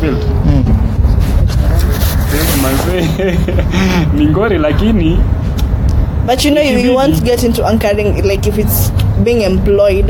field 0.00 0.24
Mm. 0.46 0.64
ni 4.14 4.26
ngori 4.26 4.58
lakini 4.58 5.18
But 6.26 6.44
you 6.44 6.50
know, 6.52 6.62
you, 6.62 6.78
you 6.78 6.94
want 6.94 7.16
to 7.16 7.24
get 7.24 7.42
into 7.42 7.64
anchoring, 7.66 8.22
like 8.28 8.46
if 8.46 8.58
it's 8.58 8.90
being 9.24 9.40
employed, 9.42 10.08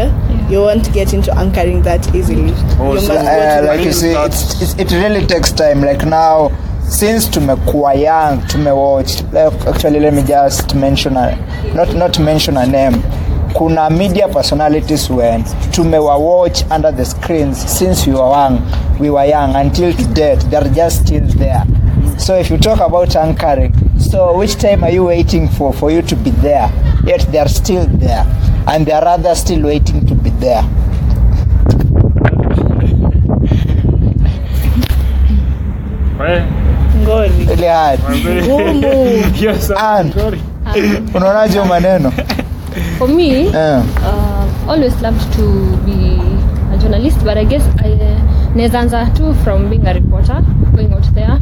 you 0.50 0.60
won't 0.60 0.92
get 0.92 1.12
into 1.14 1.32
anchoring 1.38 1.82
that 1.82 2.14
easily. 2.14 2.52
Oh, 2.80 2.94
you 2.94 3.00
so, 3.00 3.14
Uh, 3.14 3.62
like 3.64 3.84
you 3.84 3.92
see, 3.92 4.10
it's, 4.12 4.60
it's, 4.60 4.74
it 4.78 4.90
really 4.90 5.24
takes 5.26 5.52
time. 5.52 5.80
Like 5.82 6.04
now, 6.04 6.50
since 6.88 7.28
tumekuwa 7.30 7.94
young, 7.94 8.40
tumewatch. 8.48 9.22
Like 9.32 9.66
actually, 9.68 10.00
let 10.00 10.12
me 10.12 10.22
just 10.22 10.74
mention 10.74 11.16
a, 11.16 11.36
not 11.74 11.94
not 11.94 12.18
mention 12.18 12.56
a 12.56 12.66
name. 12.66 13.00
Kuna 13.56 13.90
media 13.90 14.28
personalities 14.28 15.10
when 15.10 15.42
tumewa 15.72 16.18
watch 16.18 16.62
under 16.70 16.92
the 16.92 17.04
screens 17.04 17.58
since 17.58 18.06
we 18.06 18.12
were 18.12 18.30
young, 18.30 18.98
we 18.98 19.10
were 19.10 19.24
young 19.24 19.54
until 19.56 19.92
to 19.92 20.04
date. 20.14 20.38
They're 20.50 20.68
just 20.72 21.06
still 21.06 21.26
there. 21.38 21.64
So 22.18 22.36
if 22.36 22.50
you 22.50 22.58
talk 22.58 22.80
about 22.80 23.16
anchoring, 23.16 23.72
so 23.98 24.36
which 24.38 24.56
time 24.56 24.84
are 24.84 24.90
you 24.90 25.04
waiting 25.04 25.48
for 25.48 25.72
for 25.72 25.90
you 25.90 26.02
to 26.02 26.16
be 26.16 26.30
there? 26.30 26.70
Yet 27.04 27.26
they 27.32 27.38
are 27.38 27.48
still 27.48 27.86
there, 27.86 28.24
and 28.68 28.86
they 28.86 28.92
are 28.92 29.04
rather 29.04 29.34
still 29.34 29.62
waiting 29.62 30.06
to 30.06 30.14
be 30.14 30.30
there. 30.30 30.64
Ngori. 37.02 37.30
Hiyo 39.32 39.54
ngori. 40.04 40.40
unaonaje 41.14 41.60
maneno 41.60 42.12
For 42.98 43.08
me, 43.08 43.50
yeah. 43.50 43.82
uh, 43.98 44.46
always 44.68 44.94
loved 45.02 45.32
to 45.34 45.76
be 45.84 46.18
a 46.72 46.78
journalist, 46.78 47.24
but 47.24 47.36
I 47.36 47.44
guess 47.44 47.64
I 47.82 47.92
uh, 47.92 48.78
anza 48.78 49.10
from 49.42 49.68
being 49.70 49.86
a 49.86 49.94
reporter, 49.94 50.40
going 50.74 50.92
out 50.92 51.14
there 51.14 51.40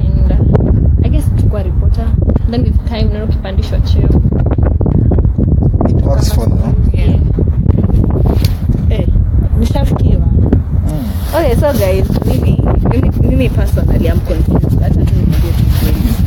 and 0.00 0.32
uh, 0.32 1.04
I 1.04 1.08
guess 1.08 1.24
tukua 1.36 1.64
reporter. 1.64 2.08
Then 2.48 2.64
with 2.64 2.78
time 2.88 3.10
naona 3.10 3.24
ukipandishwa 3.24 3.80
cheo. 3.80 4.08
it 5.88 6.02
works 6.04 6.32
for 6.32 6.48
you 6.48 6.90
Yeah. 6.92 7.18
Eh, 8.90 9.06
nishafikiwa. 9.58 10.26
Okay, 11.34 11.54
so 11.54 11.72
guys, 11.72 12.08
mimi, 12.26 12.58
mimi, 13.22 13.48
personally, 13.48 14.08
I'm 14.08 14.20
confused. 14.20 14.80
Hata 14.80 15.04
tu 15.04 15.14
nikwambie 15.14 15.52
tu. 15.52 16.21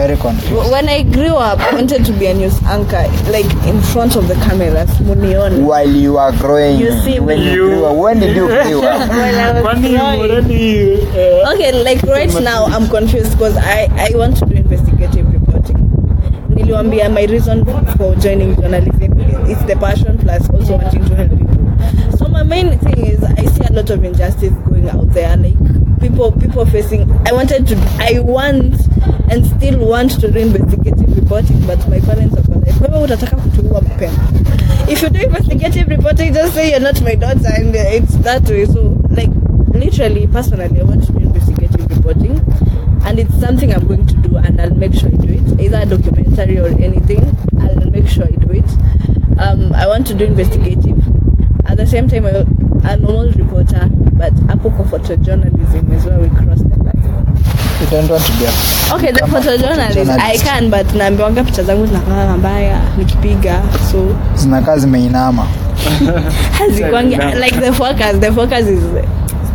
Very 0.00 0.16
confused 0.16 0.70
When 0.72 0.88
I 0.88 1.02
grew 1.02 1.34
up, 1.36 1.58
I 1.60 1.74
wanted 1.74 2.04
to 2.06 2.12
be 2.12 2.26
a 2.26 2.34
news 2.34 2.56
anchor, 2.64 3.04
like 3.30 3.50
in 3.66 3.80
front 3.92 4.16
of 4.16 4.28
the 4.28 4.34
cameras, 4.46 4.88
munione. 5.06 5.62
while 5.64 5.88
you 5.88 6.16
are 6.16 6.32
growing 6.32 6.78
You 6.80 6.92
see 7.02 7.20
when 7.20 7.38
me. 7.38 7.52
you 7.52 7.68
grew 7.68 7.84
up 7.84 7.96
when 7.96 8.20
did 8.20 8.34
you 8.36 8.46
grow 8.46 8.82
up 8.82 9.08
When 9.20 9.34
I 9.34 9.52
was 9.52 9.62
Kwani 9.62 9.90
growing. 9.98 10.20
already, 10.30 11.02
eh, 11.18 11.52
Okay, 11.52 11.72
like 11.84 12.02
right 12.04 12.32
now 12.42 12.64
I'm 12.66 12.88
confused 12.88 13.32
because 13.32 13.56
I, 13.58 13.88
I 13.92 14.08
want 14.16 14.36
to 14.38 14.46
do 14.46 14.54
investigative 14.56 15.26
reporting. 15.32 15.76
Niliwambia 16.48 17.12
my 17.12 17.24
reason 17.24 17.64
for 17.96 18.14
joining 18.16 18.54
journalism 18.56 19.20
is 19.52 19.58
the 19.66 19.76
passion 19.78 20.16
plus 20.18 20.48
also 20.50 20.76
wanting 20.78 21.04
to 21.04 21.14
help 21.14 21.30
people. 21.30 22.16
So 22.18 22.28
my 22.28 22.42
main 22.42 22.78
thing 22.78 23.06
is 23.06 23.22
I 23.22 23.44
see 23.44 23.64
a 23.68 23.72
lot 23.72 23.90
of 23.90 24.04
injustice 24.04 24.52
going 24.68 24.88
out 24.88 25.12
there, 25.12 25.36
like 25.36 25.56
people 26.00 26.32
people 26.32 26.66
facing. 26.66 27.10
I 27.26 27.32
wanted 27.32 27.66
to, 27.68 27.76
I 28.00 28.20
want 28.20 28.74
and 29.30 29.46
still 29.46 29.78
want 29.86 30.20
to 30.20 30.30
do 30.30 30.38
investigative 30.38 31.16
reporting, 31.16 31.60
but 31.66 31.78
my 31.88 32.00
parents 32.00 32.36
are 32.36 32.42
like, 32.54 32.74
wewe 32.80 33.02
utataka 33.04 33.36
kutuua 33.36 33.80
mapema. 33.80 34.18
If 34.88 35.02
you 35.02 35.10
do 35.10 35.20
investigative 35.22 35.88
reporting, 35.88 36.32
just 36.34 36.54
say 36.54 36.70
you're 36.70 36.80
not 36.80 37.00
my 37.02 37.14
daughter, 37.14 37.48
and 37.54 37.74
it's 37.76 38.16
that 38.18 38.48
way. 38.48 38.66
So 38.66 38.96
like 39.10 39.30
literally 39.74 40.26
personally 40.26 40.80
i 40.80 40.82
want 40.82 41.04
to 41.04 41.12
do 41.12 41.20
investigative 41.20 41.88
reporting 41.96 42.32
and 43.06 43.18
it's 43.18 43.34
something 43.40 43.72
i'm 43.72 43.86
going 43.86 44.04
to 44.06 44.14
do 44.16 44.36
and 44.36 44.60
i'll 44.60 44.74
make 44.74 44.92
sure 44.92 45.08
i 45.08 45.12
do 45.12 45.32
it 45.32 45.60
either 45.60 45.78
a 45.78 45.86
documentary 45.86 46.58
or 46.58 46.66
anything 46.82 47.20
i'll 47.60 47.90
make 47.90 48.06
sure 48.06 48.24
i 48.24 48.30
do 48.30 48.50
it 48.50 48.70
um, 49.40 49.72
i 49.74 49.86
want 49.86 50.06
to 50.06 50.14
do 50.14 50.24
investigative 50.24 50.96
at 51.70 51.76
the 51.76 51.86
same 51.86 52.08
time 52.08 52.26
I- 52.26 52.46
a 52.92 52.96
normal 52.96 53.30
reporter 53.32 53.88
but 54.12 54.32
hapo 54.48 54.70
kwa 54.70 54.84
photojournalism 54.84 55.92
is 55.98 56.04
where 56.06 56.18
we 56.22 56.28
cross 56.28 56.58
the 56.58 56.76
line 56.84 57.02
you 57.80 57.86
don't 57.90 58.10
want 58.10 58.24
to 58.26 58.32
be 58.32 58.46
a 58.46 58.94
okay 58.94 59.12
the 59.12 59.26
photojournalist. 59.26 60.10
i 60.20 60.38
can 60.38 60.70
but 60.70 60.94
naambiwanga 60.94 61.44
picha 61.44 61.62
zangu 61.62 61.86
zinakaa 61.86 62.26
mabaya 62.26 62.80
nikipiga 62.98 63.60
so. 63.92 63.98
Zinakaa 64.36 64.78
zimeinama. 64.78 65.46
Hazikwangi 66.58 67.16
like 67.16 67.60
the 67.60 67.72
focus 67.72 68.20
the 68.20 68.32
focus 68.32 68.66
is 68.68 68.80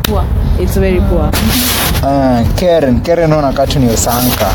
poor. 0.04 0.24
It's 0.60 0.76
very 0.80 1.02
poor. 1.02 1.30
Uh, 2.04 2.56
Karen 2.56 3.02
Karen 3.02 3.34
unakaa 3.34 3.68
tu 3.68 3.80
ni 3.80 3.90
usanka 3.94 4.48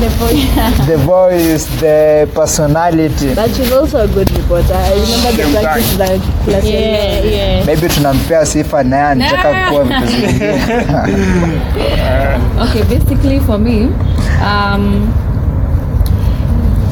the 0.00 0.96
voice 1.06 1.66
the 1.80 2.28
personality 2.34 3.34
But 3.34 3.50
she's 3.54 3.72
also 3.72 4.04
a 4.04 4.08
good 4.08 4.30
reporter. 4.32 4.74
I 4.74 4.90
remember 4.92 5.32
the 5.42 5.60
practice 5.62 5.96
that 5.96 6.20
class. 6.44 6.64
Yeah, 6.64 7.24
yeah. 7.24 7.64
maybe 7.66 7.88
tunampea 7.88 8.46
sifa 8.46 8.82
naye 8.82 9.02
anataka 9.02 9.70
kuwa 9.70 9.84
vitu 9.84 10.06
zingine 10.06 10.54
Okay, 12.62 12.82
basically 12.82 13.40
for 13.40 13.58
me, 13.58 13.88
um, 14.42 15.12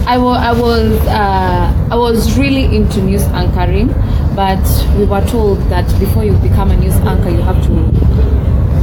I 0.06 0.18
wa- 0.18 0.38
I 0.38 0.52
was 0.52 0.92
uh, 1.06 1.70
I 1.90 1.96
was 1.96 2.36
really 2.38 2.64
into 2.76 3.00
news 3.00 3.22
anchoring, 3.34 3.88
but 4.34 4.58
we 4.98 5.04
were 5.04 5.24
told 5.30 5.58
that 5.70 5.86
before 6.00 6.24
you 6.24 6.32
become 6.42 6.70
a 6.72 6.76
news 6.76 6.94
anchor, 7.06 7.30
you 7.30 7.42
have 7.42 7.62
to 7.66 7.72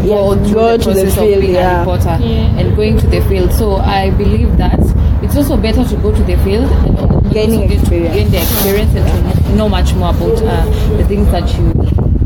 go 0.08 0.36
through 0.46 0.54
go 0.54 0.78
the 0.78 0.84
to 0.84 0.94
the 0.94 1.12
field, 1.12 1.34
of 1.36 1.42
being 1.42 1.54
yeah. 1.54 1.76
a 1.76 1.80
reporter 1.80 2.18
Yeah. 2.22 2.60
and 2.60 2.76
going 2.76 2.98
to 3.00 3.08
the 3.08 3.22
field. 3.28 3.52
So 3.54 3.76
I 3.78 4.10
believe 4.12 4.58
that 4.58 4.80
it's 5.24 5.36
also 5.36 5.58
better 5.58 5.84
to 5.84 5.96
go 5.98 6.12
to 6.16 6.24
the 6.24 6.38
field 6.38 6.72
and 6.72 7.32
Gaining 7.34 7.68
get 7.68 7.80
experience. 7.80 8.16
gain 8.16 8.32
the 8.32 8.38
experience 8.42 8.96
and 8.96 9.46
to 9.46 9.56
know 9.56 9.70
much 9.70 9.94
more 9.94 10.10
about 10.12 10.42
uh, 10.42 10.66
the 10.98 11.06
things 11.06 11.30
that 11.32 11.46
you 11.58 11.74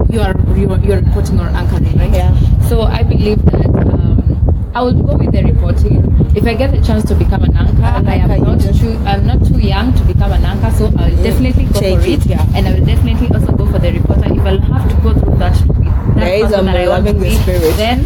you 0.09 0.21
are 0.21 0.35
you're, 0.55 0.77
you're 0.85 0.99
reporting 1.01 1.39
or 1.39 1.47
anchoring, 1.49 1.97
right? 1.97 2.11
Yeah. 2.13 2.33
So 2.69 2.83
I 2.83 3.01
believe 3.03 3.43
that 3.45 3.65
um, 3.65 4.71
I 4.75 4.81
would 4.83 5.03
go 5.05 5.15
with 5.17 5.31
the 5.33 5.43
reporting. 5.43 6.12
If 6.35 6.45
I 6.47 6.53
get 6.55 6.71
the 6.71 6.81
chance 6.81 7.05
to 7.05 7.15
become 7.15 7.43
an 7.43 7.55
anchor, 7.55 7.81
ah, 7.83 7.97
An 7.99 8.07
I 8.07 8.15
am 8.15 8.41
not 8.43 8.59
just- 8.59 8.79
too 8.79 8.97
I'm 9.05 9.25
not 9.27 9.45
too 9.45 9.59
young 9.59 9.93
to 9.93 10.03
become 10.03 10.31
an 10.31 10.43
anchor, 10.43 10.71
so 10.77 10.85
I 10.97 11.09
will 11.09 11.17
mm. 11.17 11.23
definitely 11.23 11.65
go 11.65 11.79
Take 11.79 11.99
for 11.99 12.05
it, 12.07 12.19
it, 12.19 12.25
yeah. 12.25 12.45
and 12.55 12.67
I 12.67 12.73
will 12.73 12.85
definitely 12.85 13.29
also 13.35 13.51
go 13.53 13.65
for 13.71 13.79
the 13.79 13.91
reporter. 13.93 14.33
If 14.33 14.41
I'll 14.41 14.59
have 14.59 14.89
to 14.89 14.95
go 15.03 15.13
through 15.13 15.37
that 15.37 15.55
to 15.57 15.73
be 15.73 15.85
that 15.85 16.15
There 16.15 16.33
is 16.45 16.51
a 16.51 16.61
that 16.63 16.75
I 16.75 16.87
want 16.89 17.05
to 17.05 17.13
loving 17.13 17.19
the 17.19 17.31
spirit. 17.37 17.77
then 17.77 17.99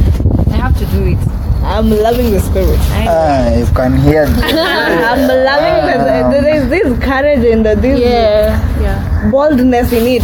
I 0.52 0.58
have 0.58 0.78
to 0.80 0.86
do 0.88 1.06
it. 1.14 1.18
I'm 1.64 1.90
loving 1.90 2.32
the 2.32 2.40
spirit. 2.40 2.80
Ah, 3.08 3.50
you 3.56 3.66
can 3.80 3.98
hear 3.98 4.24
I'm 5.12 5.24
loving 5.48 5.78
the, 5.88 6.26
ah. 6.26 6.30
there 6.32 6.48
is 6.56 6.70
this 6.70 6.88
courage 7.04 7.44
and 7.46 7.66
the, 7.66 7.76
this 7.76 8.00
Yeah, 8.00 8.60
yeah. 8.82 9.32
boldness 9.32 9.92
in 9.94 10.06
it. 10.20 10.24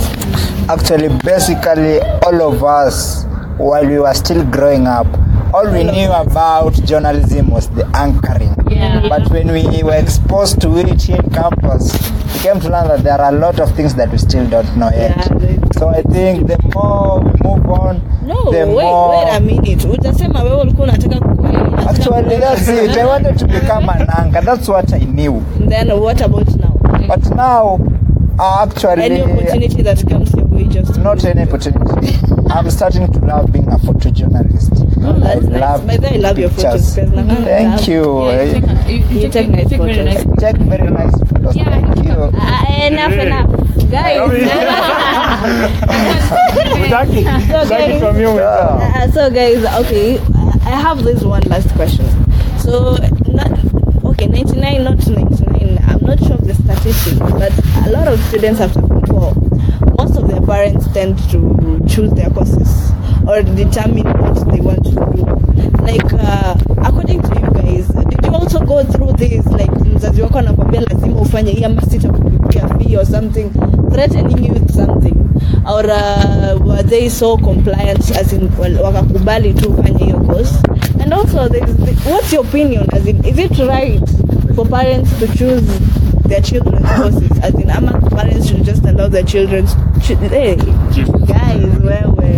actually 0.70 1.10
basically 1.24 2.00
all 2.26 2.42
of 2.54 2.64
us 2.64 3.26
while 3.58 3.86
we 3.86 4.00
were 4.00 4.14
still 4.14 4.44
growing 4.46 4.88
up 4.88 5.08
all 5.54 5.72
we 5.72 5.84
knew 5.84 6.12
about 6.12 6.74
journalism 6.86 7.50
was 7.52 7.70
the 7.70 7.86
anchoring. 7.96 8.54
Yeah. 8.70 9.08
But 9.08 9.30
when 9.30 9.52
we 9.52 9.84
were 9.84 9.96
exposed 9.96 10.60
to 10.62 10.78
it 10.80 11.08
in 11.10 11.30
campus, 11.30 11.94
we 12.34 12.40
came 12.40 12.60
to 12.62 12.70
learn 12.70 12.88
that 12.88 13.04
there 13.04 13.22
are 13.22 13.34
a 13.34 13.38
lot 13.38 13.60
of 13.60 13.76
things 13.76 13.94
that 13.96 14.10
we 14.12 14.18
still 14.18 14.50
don't 14.50 14.76
know 14.76 14.90
yet. 14.90 15.16
Yeah, 15.40 15.58
So 15.78 15.90
I 15.90 16.02
think 16.04 16.48
the 16.48 16.58
more 16.74 17.20
we 17.20 17.32
move 17.44 17.70
on, 17.70 18.02
No, 18.26 18.52
the 18.52 18.66
wait, 18.66 18.84
more. 18.84 19.26
wait 19.26 19.36
a 19.36 19.40
minute. 19.40 19.88
Utasema 19.88 20.44
wewe 20.44 20.62
ulikuwa 20.62 20.88
unataka 20.88 21.16
Actually, 21.90 22.38
that's 22.38 22.68
it. 22.68 22.98
I 22.98 23.06
wanted 23.06 23.38
to 23.38 23.48
become 23.48 23.90
an 23.90 24.08
anchor. 24.18 24.42
That's 24.42 24.68
what 24.70 24.94
I 24.94 25.00
knew. 25.00 25.42
Then 25.68 25.92
what 26.00 26.22
about 26.22 26.48
now? 26.56 26.78
But 27.08 27.30
now, 27.36 27.80
uh, 28.40 28.64
actually, 28.64 29.04
Any 29.04 29.22
opportunity 29.22 29.84
that 29.84 30.04
comes 30.10 30.34
your 30.34 30.46
way 30.48 30.64
just 30.64 30.98
not 30.98 31.24
any 31.26 31.42
opportunity. 31.44 32.18
I'm 32.50 32.70
starting 32.70 33.12
to 33.12 33.20
love 33.20 33.52
being 33.52 33.68
a 33.68 33.78
photojournalist. 33.78 34.72
Oh, 35.04 35.16
I 35.16 35.20
that's 35.20 35.46
nice. 35.48 35.60
love 35.62 35.88
By 35.88 35.98
the 35.98 36.08
way, 36.08 36.14
I 36.16 36.18
love 36.18 36.38
your 36.40 36.50
pictures. 36.50 36.96
photos. 36.96 37.12
guys. 37.14 37.26
Nah, 37.28 37.36
Thank 37.44 37.88
you. 37.88 38.26
Yeah, 38.26 38.44
you 38.44 38.62
take, 38.62 38.88
you, 38.88 38.96
you 38.96 39.20
You 39.22 39.30
take 39.30 39.50
nice 39.50 39.70
take 39.70 39.80
very 39.82 39.96
photos. 39.96 40.06
nice 40.06 40.24
pictures. 40.24 40.40
Take 40.40 40.58
very 40.58 40.90
nice 40.92 41.16
photos. 41.30 41.56
Yeah, 41.56 41.70
Thank 41.94 42.06
you. 42.06 42.32
Ah, 42.36 42.86
enough, 42.88 43.14
enough. 43.14 43.50
Guys, 43.92 44.20
Utaki? 46.86 47.28
Utaki 47.66 48.00
kuambia 48.00 48.30
mwenzako. 48.30 48.80
Yeah. 48.82 49.06
Uh, 49.08 49.14
so 49.14 49.30
guys, 49.30 49.66
okay, 49.80 50.20
I 50.66 50.70
have 50.82 51.04
this 51.04 51.24
one 51.24 51.42
last 51.50 51.70
question. 51.76 52.06
So, 52.60 52.98
not 53.34 53.52
okay, 54.06 54.28
99, 54.28 54.84
not 54.84 55.08
99. 55.08 55.80
I'm 55.88 56.00
not 56.06 56.20
sure 56.20 56.34
of 56.36 56.48
the 56.48 56.54
statistics, 56.54 57.20
but 57.20 57.52
a 57.86 57.90
lot 57.92 58.08
of 58.08 58.20
students 58.30 58.62
after 58.62 58.80
Form 58.82 58.90
4, 58.90 59.03
most 59.98 60.18
of 60.18 60.28
their 60.28 60.42
parents 60.42 60.88
tend 60.94 61.18
to 61.32 61.80
choose 61.88 62.12
their 62.14 62.30
courses 62.30 62.92
or 63.28 63.42
determine 63.44 64.08
what 64.22 64.36
they 64.52 64.60
want 64.62 64.84
to 64.86 64.92
do. 64.92 65.24
Like, 65.84 66.14
uh, 66.14 66.56
according 66.88 67.22
to 67.22 67.30
you 67.40 67.48
guys, 67.62 67.88
did 67.88 68.26
you 68.26 68.32
also 68.34 68.60
go 68.60 68.84
through 68.84 69.14
this? 69.14 69.46
Like, 69.48 69.72
mzazi 69.96 70.22
wako 70.22 70.38
anakwambia 70.40 70.82
lazima 70.82 71.22
ufanye 71.22 71.52
hii 71.52 71.64
ama 71.64 71.82
sitakulipia 71.82 72.68
fee 72.68 72.98
or 72.98 73.06
something, 73.06 73.50
threatening 73.92 74.46
you 74.48 74.54
with 74.54 74.72
something 74.76 75.14
or 75.66 75.86
uh, 75.86 76.68
were 76.68 76.84
they 76.84 77.10
so 77.10 77.38
compliant 77.38 78.12
as 78.18 78.34
in 78.34 78.50
wakakubali 78.84 79.54
tu 79.54 79.70
ufanye 79.70 80.04
hiyo 80.04 80.20
course 80.20 80.54
and 81.04 81.14
also 81.14 81.50
the, 81.50 81.60
what's 82.12 82.34
your 82.34 82.46
opinion 82.46 82.86
as 82.94 83.08
in 83.08 83.26
is 83.26 83.38
it 83.38 83.58
right 83.60 84.02
for 84.56 84.66
parents 84.70 85.10
to 85.20 85.28
choose 85.28 85.68
their 86.26 86.42
children's 86.42 86.88
courses 86.90 87.40
as 87.40 87.54
in 87.56 87.70
ama 87.70 88.00
parents 88.10 88.48
should 88.48 88.64
just 88.64 88.84
allow 88.86 89.08
their 89.08 89.24
children 89.24 89.66
ch- 90.02 90.18
hey, 90.34 90.56
guys 91.28 91.64
wewe 91.88 92.30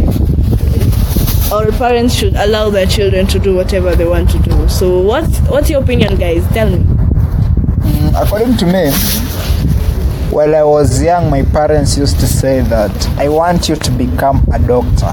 or 1.52 1.72
parents 1.78 2.14
should 2.16 2.36
allow 2.36 2.70
their 2.70 2.86
children 2.88 3.28
to 3.28 3.38
do 3.40 3.56
whatever 3.56 3.96
they 3.96 4.06
want 4.06 4.30
to 4.32 4.40
do. 4.40 4.68
So 4.68 5.00
what's 5.00 5.38
what's 5.42 5.70
your 5.70 5.82
opinion 5.84 6.16
guys? 6.18 6.46
Tell 6.54 6.70
me. 6.70 6.78
Mm, 6.80 8.22
According 8.24 8.58
to 8.58 8.66
me, 8.66 8.90
while 10.36 10.54
I 10.54 10.64
was 10.64 11.02
young, 11.02 11.30
my 11.30 11.44
parents 11.44 11.98
used 11.98 12.20
to 12.20 12.28
say 12.28 12.60
that 12.60 12.92
I 13.18 13.30
want 13.30 13.70
you 13.70 13.76
to 13.78 13.92
become 13.92 14.44
a 14.52 14.60
doctor 14.60 15.12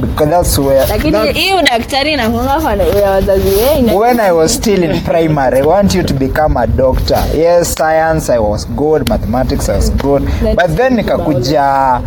because 0.00 0.28
that's 0.30 0.58
where. 0.58 0.86
lakini 0.86 1.32
hii 1.32 1.52
udaktari 1.54 2.16
nakuanga 2.16 2.72
ya 3.00 3.10
wazazi 3.10 3.48
wengi 3.48 3.94
when 3.94 4.20
I 4.20 4.32
was 4.32 4.54
still 4.54 4.82
in 4.84 5.00
primary, 5.00 5.58
I 5.58 5.62
want 5.62 5.94
you 5.94 6.02
to 6.02 6.14
become 6.14 6.60
a 6.60 6.66
doctor. 6.66 7.24
Yes, 7.36 7.74
science 7.74 8.32
I 8.32 8.38
was 8.38 8.66
good, 8.68 9.08
mathematics 9.08 9.68
I 9.68 9.76
was 9.76 9.90
good, 9.90 10.22
but 10.56 10.76
then 10.76 10.96
nikakuja 10.96 12.00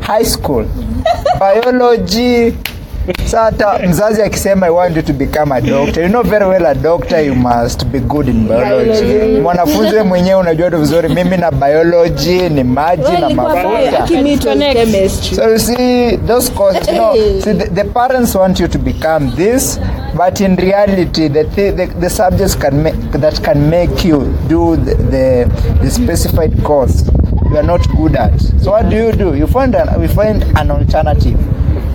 high 0.00 0.24
school, 0.24 0.66
biology. 1.38 2.54
Sata 3.24 3.78
mzazi 3.88 4.22
akisema 4.22 4.66
I 4.66 4.70
want 4.70 4.96
you 4.96 5.02
to 5.02 5.12
become 5.12 5.52
a 5.54 5.60
doctor. 5.60 6.02
You 6.02 6.08
know 6.08 6.22
very 6.22 6.44
well 6.46 6.66
a 6.66 6.74
doctor 6.74 7.20
you 7.20 7.34
must 7.34 7.84
be 7.86 7.98
good 8.00 8.28
in 8.28 8.46
biology. 8.48 9.40
Mwanafunzi 9.40 9.92
wewe 9.94 10.02
mwenyewe 10.02 10.40
unajua 10.40 10.70
tu 10.70 10.78
vizuri 10.78 11.08
mimi 11.08 11.36
na 11.36 11.50
biology 11.50 12.48
ni 12.48 12.64
maji 12.64 13.12
na 13.20 13.28
mafuta. 13.30 14.06
So 15.36 15.48
you 15.50 15.58
see, 15.58 16.16
those 16.26 16.52
courses, 16.52 16.88
you 16.88 16.94
know, 16.94 17.14
see, 17.40 17.52
the, 17.54 17.64
the 17.70 17.84
parents 17.84 18.34
want 18.34 18.60
you 18.60 18.68
to 18.68 18.78
become 18.78 19.30
this, 19.36 19.80
but 20.16 20.40
in 20.40 20.56
reality, 20.56 21.28
the 21.28 21.44
the, 21.44 21.86
the 22.00 22.10
subjects 22.10 22.58
can 22.58 22.82
make 22.82 22.96
that 23.12 23.40
can 23.42 23.70
make 23.70 24.08
you 24.08 24.34
do 24.48 24.76
the, 24.76 24.94
the 24.94 25.50
the 25.82 25.90
specified 25.90 26.62
course 26.64 27.04
you 27.50 27.56
are 27.58 27.66
not 27.66 27.80
good 27.96 28.16
at. 28.16 28.40
So 28.62 28.70
what 28.70 28.88
do 28.90 28.96
you 28.96 29.12
do? 29.12 29.34
You 29.34 29.46
find 29.46 29.74
an 29.74 30.00
we 30.00 30.08
find 30.08 30.42
an 30.56 30.70
alternative. 30.70 31.38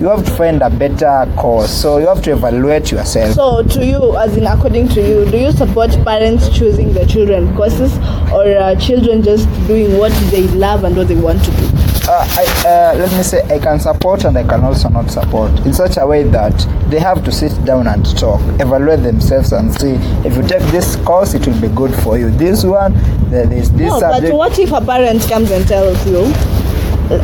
You 0.00 0.08
have 0.08 0.24
to 0.24 0.30
find 0.30 0.62
a 0.62 0.70
better 0.70 1.26
course. 1.36 1.70
So 1.70 1.98
you 1.98 2.06
have 2.06 2.22
to 2.22 2.32
evaluate 2.32 2.92
yourself. 2.92 3.34
So, 3.34 3.62
to 3.64 3.84
you, 3.84 4.16
as 4.16 4.36
in 4.36 4.46
according 4.46 4.88
to 4.90 5.00
you, 5.00 5.28
do 5.28 5.36
you 5.36 5.50
support 5.52 5.90
parents 6.04 6.48
choosing 6.56 6.92
their 6.92 7.04
children 7.06 7.54
courses 7.56 7.96
or 8.32 8.44
uh, 8.46 8.76
children 8.76 9.22
just 9.22 9.48
doing 9.66 9.98
what 9.98 10.12
they 10.30 10.42
love 10.48 10.84
and 10.84 10.96
what 10.96 11.08
they 11.08 11.16
want 11.16 11.42
to 11.44 11.50
do? 11.50 11.66
uh, 12.08 12.26
I, 12.38 12.44
uh, 12.66 12.98
let 12.98 13.12
me 13.12 13.22
say 13.22 13.42
I 13.54 13.58
can 13.58 13.78
support 13.80 14.24
and 14.24 14.38
I 14.38 14.42
can 14.42 14.62
also 14.64 14.88
not 14.88 15.10
support 15.10 15.50
in 15.66 15.74
such 15.74 15.98
a 15.98 16.06
way 16.06 16.22
that 16.22 16.54
they 16.90 16.98
have 16.98 17.22
to 17.24 17.30
sit 17.32 17.52
down 17.66 17.86
and 17.86 18.04
talk, 18.16 18.40
evaluate 18.60 19.02
themselves 19.02 19.52
and 19.52 19.72
see 19.74 19.92
if 20.26 20.34
you 20.36 20.42
take 20.42 20.62
this 20.70 20.96
course, 20.96 21.34
it 21.34 21.46
will 21.46 21.60
be 21.60 21.68
good 21.68 21.94
for 22.02 22.16
you. 22.18 22.30
This 22.30 22.64
one, 22.64 22.94
there 23.30 23.52
is 23.52 23.70
this 23.72 23.90
No, 23.90 24.00
subject. 24.00 24.30
but 24.30 24.36
what 24.36 24.58
if 24.58 24.72
a 24.72 24.80
parent 24.80 25.20
comes 25.28 25.50
and 25.50 25.66
tells 25.68 26.06
you, 26.06 26.24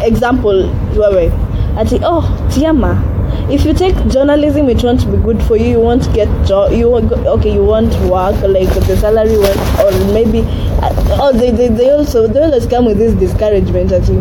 example, 0.02 0.68
wewe, 0.94 1.30
ati, 1.76 2.00
oh, 2.02 2.22
Tiama, 2.50 3.02
if 3.50 3.64
you 3.64 3.74
take 3.74 3.96
journalism, 4.08 4.68
it 4.68 4.82
won't 4.82 5.10
be 5.10 5.16
good 5.18 5.42
for 5.42 5.56
you. 5.56 5.66
You 5.66 5.80
won't 5.80 6.12
get 6.14 6.28
job. 6.46 6.72
You 6.72 6.88
won't 6.90 7.12
okay? 7.12 7.52
You 7.52 7.64
won't 7.64 7.92
work 8.08 8.40
like 8.42 8.68
the 8.86 8.96
salary 8.96 9.36
won't, 9.36 9.60
or 9.82 9.90
maybe, 10.12 10.40
uh, 10.82 11.18
oh, 11.20 11.32
they, 11.32 11.50
they, 11.50 11.68
they 11.68 11.90
also 11.90 12.26
they 12.26 12.40
always 12.42 12.66
come 12.66 12.84
with 12.86 12.98
this 12.98 13.12
discouragement 13.14 13.92
ati 13.92 14.14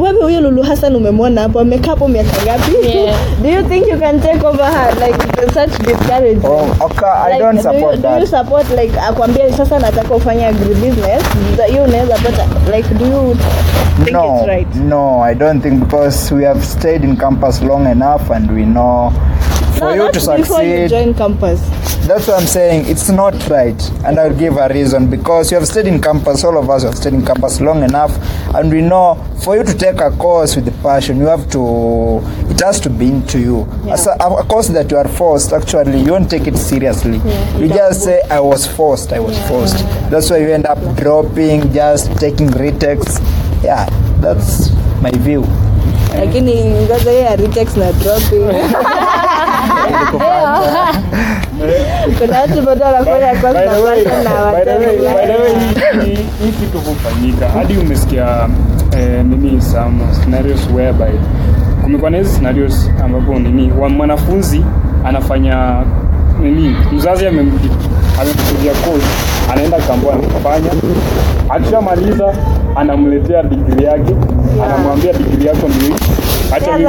wewe 0.00 0.22
huyo 0.22 0.40
Lulu 0.40 0.62
Hassan 0.62 0.96
umemwona 0.96 1.40
hapo 1.40 1.60
amekaa 1.60 1.90
hapo 1.90 2.08
miaka 2.08 2.30
ngapi? 2.44 2.88
Yeah. 2.88 3.16
Do 3.42 3.48
you 3.48 3.62
think 3.62 3.86
you 3.88 3.98
can 3.98 4.20
take 4.20 4.46
over 4.46 4.64
her 4.64 4.94
like 5.00 5.52
such 5.54 5.78
discouragement? 5.86 6.44
Oh, 6.44 6.86
okay, 6.86 7.06
I 7.08 7.30
Like, 7.30 7.38
don't 7.38 7.62
do 7.62 7.78
you, 7.78 7.96
that. 7.96 8.14
Do 8.14 8.20
you 8.20 8.26
support 8.26 8.70
like 8.70 8.92
akwambia 9.08 9.52
sasa 9.56 9.78
nataka 9.78 10.14
ufanye 10.14 10.46
agribusiness 10.46 11.22
hiyo 11.70 11.84
unaweza 11.84 12.14
pata 12.14 12.46
like 12.76 12.94
do 12.94 13.04
you 13.06 13.36
think 14.04 14.10
no, 14.12 14.36
it's 14.38 14.46
right? 14.48 14.74
no, 14.76 15.22
I 15.24 15.34
don't 15.34 15.62
think 15.62 15.80
because 15.80 16.34
we 16.34 16.44
have 16.44 16.64
stayed 16.64 17.04
in 17.04 17.16
campus 17.16 17.62
long 17.62 17.86
enough 17.86 18.30
and 18.30 18.50
we 18.50 18.64
know 18.64 19.12
for 19.78 19.94
no, 19.94 20.06
you 20.06 20.12
to 20.12 20.18
you 20.18 20.44
succeed. 20.44 20.88
join 20.90 21.14
campus. 21.14 21.60
That's 22.06 22.26
what 22.26 22.40
I'm 22.40 22.46
saying. 22.46 22.86
It's 22.86 23.10
not 23.10 23.34
right. 23.48 23.78
And 24.04 24.18
I'll 24.18 24.34
give 24.34 24.56
a 24.56 24.68
reason. 24.68 25.10
Because 25.10 25.50
you 25.50 25.58
have 25.58 25.66
stayed 25.68 25.86
in 25.86 26.00
campus, 26.00 26.42
all 26.42 26.56
of 26.56 26.70
us 26.70 26.82
have 26.82 26.96
stayed 26.96 27.12
in 27.12 27.24
campus 27.24 27.60
long 27.60 27.82
enough. 27.82 28.12
And 28.54 28.70
we 28.72 28.80
know 28.80 29.22
for 29.44 29.56
you 29.56 29.62
to 29.62 29.74
take 29.76 30.00
a 30.00 30.10
course 30.10 30.56
with 30.56 30.64
the 30.64 30.72
passion, 30.82 31.18
you 31.18 31.26
have 31.26 31.48
to, 31.50 32.20
it 32.50 32.60
has 32.60 32.80
to 32.80 32.90
be 32.90 33.08
into 33.08 33.38
you. 33.38 33.68
As 33.90 34.06
a, 34.06 34.12
a 34.12 34.44
course 34.44 34.68
that 34.68 34.90
you 34.90 34.96
are 34.96 35.08
forced, 35.08 35.52
actually, 35.52 36.00
you 36.00 36.12
won't 36.12 36.30
take 36.30 36.46
it 36.46 36.56
seriously. 36.56 37.18
you 37.58 37.68
just 37.68 38.04
say, 38.04 38.22
I 38.30 38.40
was 38.40 38.66
forced, 38.66 39.12
I 39.12 39.20
was 39.20 39.38
forced. 39.46 39.78
That's 40.10 40.30
why 40.30 40.38
you 40.38 40.48
end 40.48 40.66
up 40.66 40.78
dropping, 40.96 41.72
just 41.72 42.18
taking 42.18 42.48
retakes. 42.52 43.18
Yeah, 43.62 43.88
that's 44.20 44.70
my 45.02 45.10
view. 45.10 45.44
Lakini 46.18 46.52
hiyo 46.52 47.12
ya 47.12 47.36
retext 47.36 47.76
na 47.76 47.92
dropping. 47.92 48.42
Kuna 52.18 52.36
hii- 56.04 56.52
kitu 56.60 56.78
hufanyika 56.78 57.48
hadi 57.48 57.76
umesikia 57.76 58.48
nini 59.24 59.60
some 59.62 59.98
scenarios 60.20 60.60
whereby 60.74 61.18
kumekuwa 61.82 62.10
na 62.10 62.18
hizi 62.18 62.30
scenarios 62.30 62.90
ambapo 63.04 63.34
nini 63.38 63.72
wa 63.80 63.88
mwanafunzi 63.88 64.64
anafanya 65.04 65.82
nini 66.42 66.76
mzazi 66.92 67.26
amempigia 67.26 68.72
course 68.84 69.04
anaenda 69.52 69.78
kambo 69.78 70.12
anafanya 70.12 70.70
akishamaliza 71.48 72.34
anamletea 72.76 73.42
digri 73.42 73.84
yake 73.84 74.14
anamwambia 74.64 75.12
digri 75.12 75.46
yako 75.46 75.68
ndio 75.68 75.96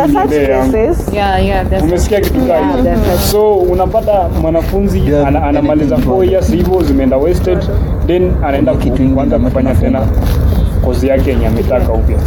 niendee 0.07 0.43
yangu. 0.51 0.77
Yeah, 1.13 1.45
yeah. 1.45 1.83
Umesikia 1.83 2.19
kitu 2.21 2.39
gani 2.39 2.85
Yeah, 2.85 3.19
so 3.31 3.53
unapata 3.55 4.29
mwanafunzi 4.41 4.99
Yeah, 5.11 5.27
ana, 5.27 5.43
anamaliza 5.43 5.95
anything 5.95 6.11
4 6.11 6.31
years 6.31 6.51
hivyo 6.51 6.83
zimeenda 6.83 7.17
wasted 7.17 7.57
then 8.07 8.31
anaenda 8.45 8.75
Kitu 8.75 9.09
kuanza 9.09 9.39
kufanya 9.39 9.75
tena 9.75 10.01
kozi 10.85 11.07
yake 11.07 11.29
yenye 11.29 11.47
ametaka 11.47 11.93
upya. 11.93 12.17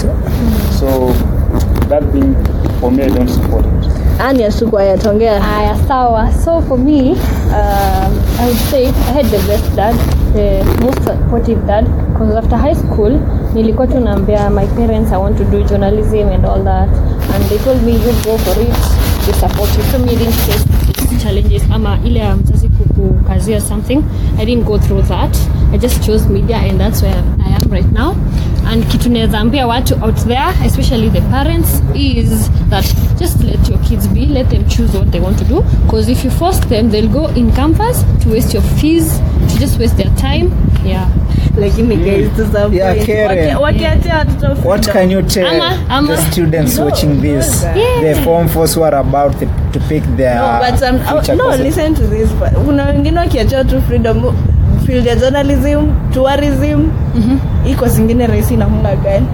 So 0.81 0.87
that 1.89 2.13
thing 2.13 2.35
for 2.81 2.91
me 2.93 3.03
i 3.05 3.11
don't 3.11 3.31
support 3.31 3.65
it 3.67 3.82
Ania 4.23 4.51
suku 4.53 4.79
ayatongea. 4.79 5.41
Haya, 5.43 5.77
sawa. 5.89 6.33
So 6.45 6.61
for 6.63 6.79
me, 6.79 7.11
um, 7.11 8.13
I 8.39 8.47
would 8.47 8.57
say 8.71 8.87
I 8.87 9.13
had 9.19 9.27
the 9.27 9.39
best 9.49 9.75
dad, 9.77 9.95
the 10.35 10.63
most 10.85 11.03
supportive 11.05 11.67
dad. 11.67 11.85
Because 12.13 12.37
after 12.37 12.57
high 12.57 12.75
school, 12.75 13.19
nilikuwa 13.55 13.87
tu 13.87 14.01
naambia 14.01 14.51
my 14.51 14.67
parents 14.67 15.13
I 15.13 15.17
want 15.19 15.39
to 15.39 15.45
do 15.45 15.63
journalism 15.65 16.29
and 16.29 16.45
all 16.47 16.63
that, 16.65 16.89
and 17.35 17.45
they 17.51 17.59
told 17.59 17.83
me 17.83 17.93
you 17.93 18.13
go 18.25 18.39
for 18.39 18.55
it, 18.63 18.77
they 19.27 19.33
support 19.33 19.71
you. 19.77 19.83
So 19.91 19.99
me 19.99 20.15
didn't 20.17 20.33
face 20.47 20.65
challenges 21.23 21.63
ama 21.71 21.99
ile 22.05 22.21
ya 22.21 22.37
mzazi 22.37 22.69
kukukazia 22.69 23.61
something 23.61 24.03
i 24.39 24.47
didn't 24.47 24.65
go 24.65 24.79
through 24.79 25.03
that 25.05 25.37
i 25.75 25.79
just 25.79 26.07
chose 26.07 26.29
media 26.29 26.57
and 26.57 26.79
that's 26.81 27.03
where 27.03 27.23
i 27.47 27.55
am 27.55 27.71
right 27.73 27.93
now 27.93 28.15
and 28.73 28.87
kitu 28.87 29.11
naweza 29.11 29.39
ambia 29.39 29.67
watu 29.67 29.95
out 30.05 30.17
there 30.27 30.67
especially 30.67 31.11
the 31.11 31.21
parents 31.21 31.83
is 31.95 32.51
that 32.71 32.85
just 33.21 33.45
let 33.45 33.69
your 33.69 33.81
kids 33.81 34.09
be 34.09 34.21
let 34.27 34.49
them 34.49 34.65
choose 34.65 34.99
what 34.99 35.11
they 35.11 35.21
want 35.21 35.39
to 35.39 35.45
do 35.45 35.65
because 35.87 36.13
if 36.13 36.25
you 36.25 36.31
force 36.31 36.61
them 36.61 36.91
they'll 36.91 37.09
go 37.09 37.31
in 37.35 37.53
campus 37.53 38.05
to 38.23 38.31
waste 38.31 38.55
your 38.57 38.65
fees 38.77 39.21
to 39.53 39.59
just 39.59 39.79
waste 39.81 39.97
their 39.97 40.15
time 40.15 40.51
yeah 40.87 41.07
lakini 41.61 41.97
guys 41.97 42.29
wakiachia 43.61 44.17
watoto 44.19 44.69
What 44.69 44.89
can 44.93 45.11
you 45.11 45.23
tell 45.23 45.47
Ama- 45.47 45.79
ama- 45.89 46.17
the 46.17 46.23
students 46.33 46.79
No, 46.79 46.85
watching 46.85 47.21
this? 47.21 47.63
Yeah. 47.77 48.15
The 48.15 48.23
form 48.23 48.49
force 48.49 48.75
who 48.81 48.85
are 48.87 48.97
about 48.97 49.39
to, 49.39 49.47
to 49.73 49.81
pick 49.89 50.03
their 50.17 50.35
no, 50.37 50.61
but 50.71 50.83
um, 50.83 50.97
no, 51.37 51.45
courses. 51.45 51.61
listen 51.61 51.95
to 51.95 52.03
this 52.07 52.31
part. 52.31 52.53
kuna 52.55 52.85
wengine 52.85 53.19
wakiachia 53.21 53.65
tu 53.65 53.83
freedom 53.83 54.23
field 54.87 55.07
ya 55.07 55.17
journalism 55.17 55.87
tourism 56.13 56.91
iko 57.71 57.89
zingine 57.89 58.27
rahisi 58.27 58.57
na 58.57 58.65
hunga 58.65 58.97
gani 58.97 59.27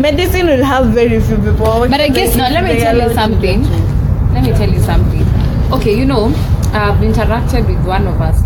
medicine 0.00 0.50
will 0.50 0.64
have 0.64 0.88
very 0.88 1.20
few 1.20 1.36
people 1.38 1.88
But 1.88 2.00
I 2.00 2.08
guess 2.08 2.36
now, 2.36 2.48
let 2.50 2.64
me 2.64 2.76
tell 2.80 2.98
you 3.00 3.14
something. 3.14 3.62
Let 4.34 4.42
me 4.44 4.52
tell 4.52 4.68
you 4.74 4.80
something. 4.80 5.24
Okay, 5.72 5.94
you 5.98 6.04
know, 6.04 6.26
I've 6.74 7.00
interacted 7.02 7.66
with 7.66 7.80
one 7.88 8.06
of 8.06 8.20
us, 8.20 8.36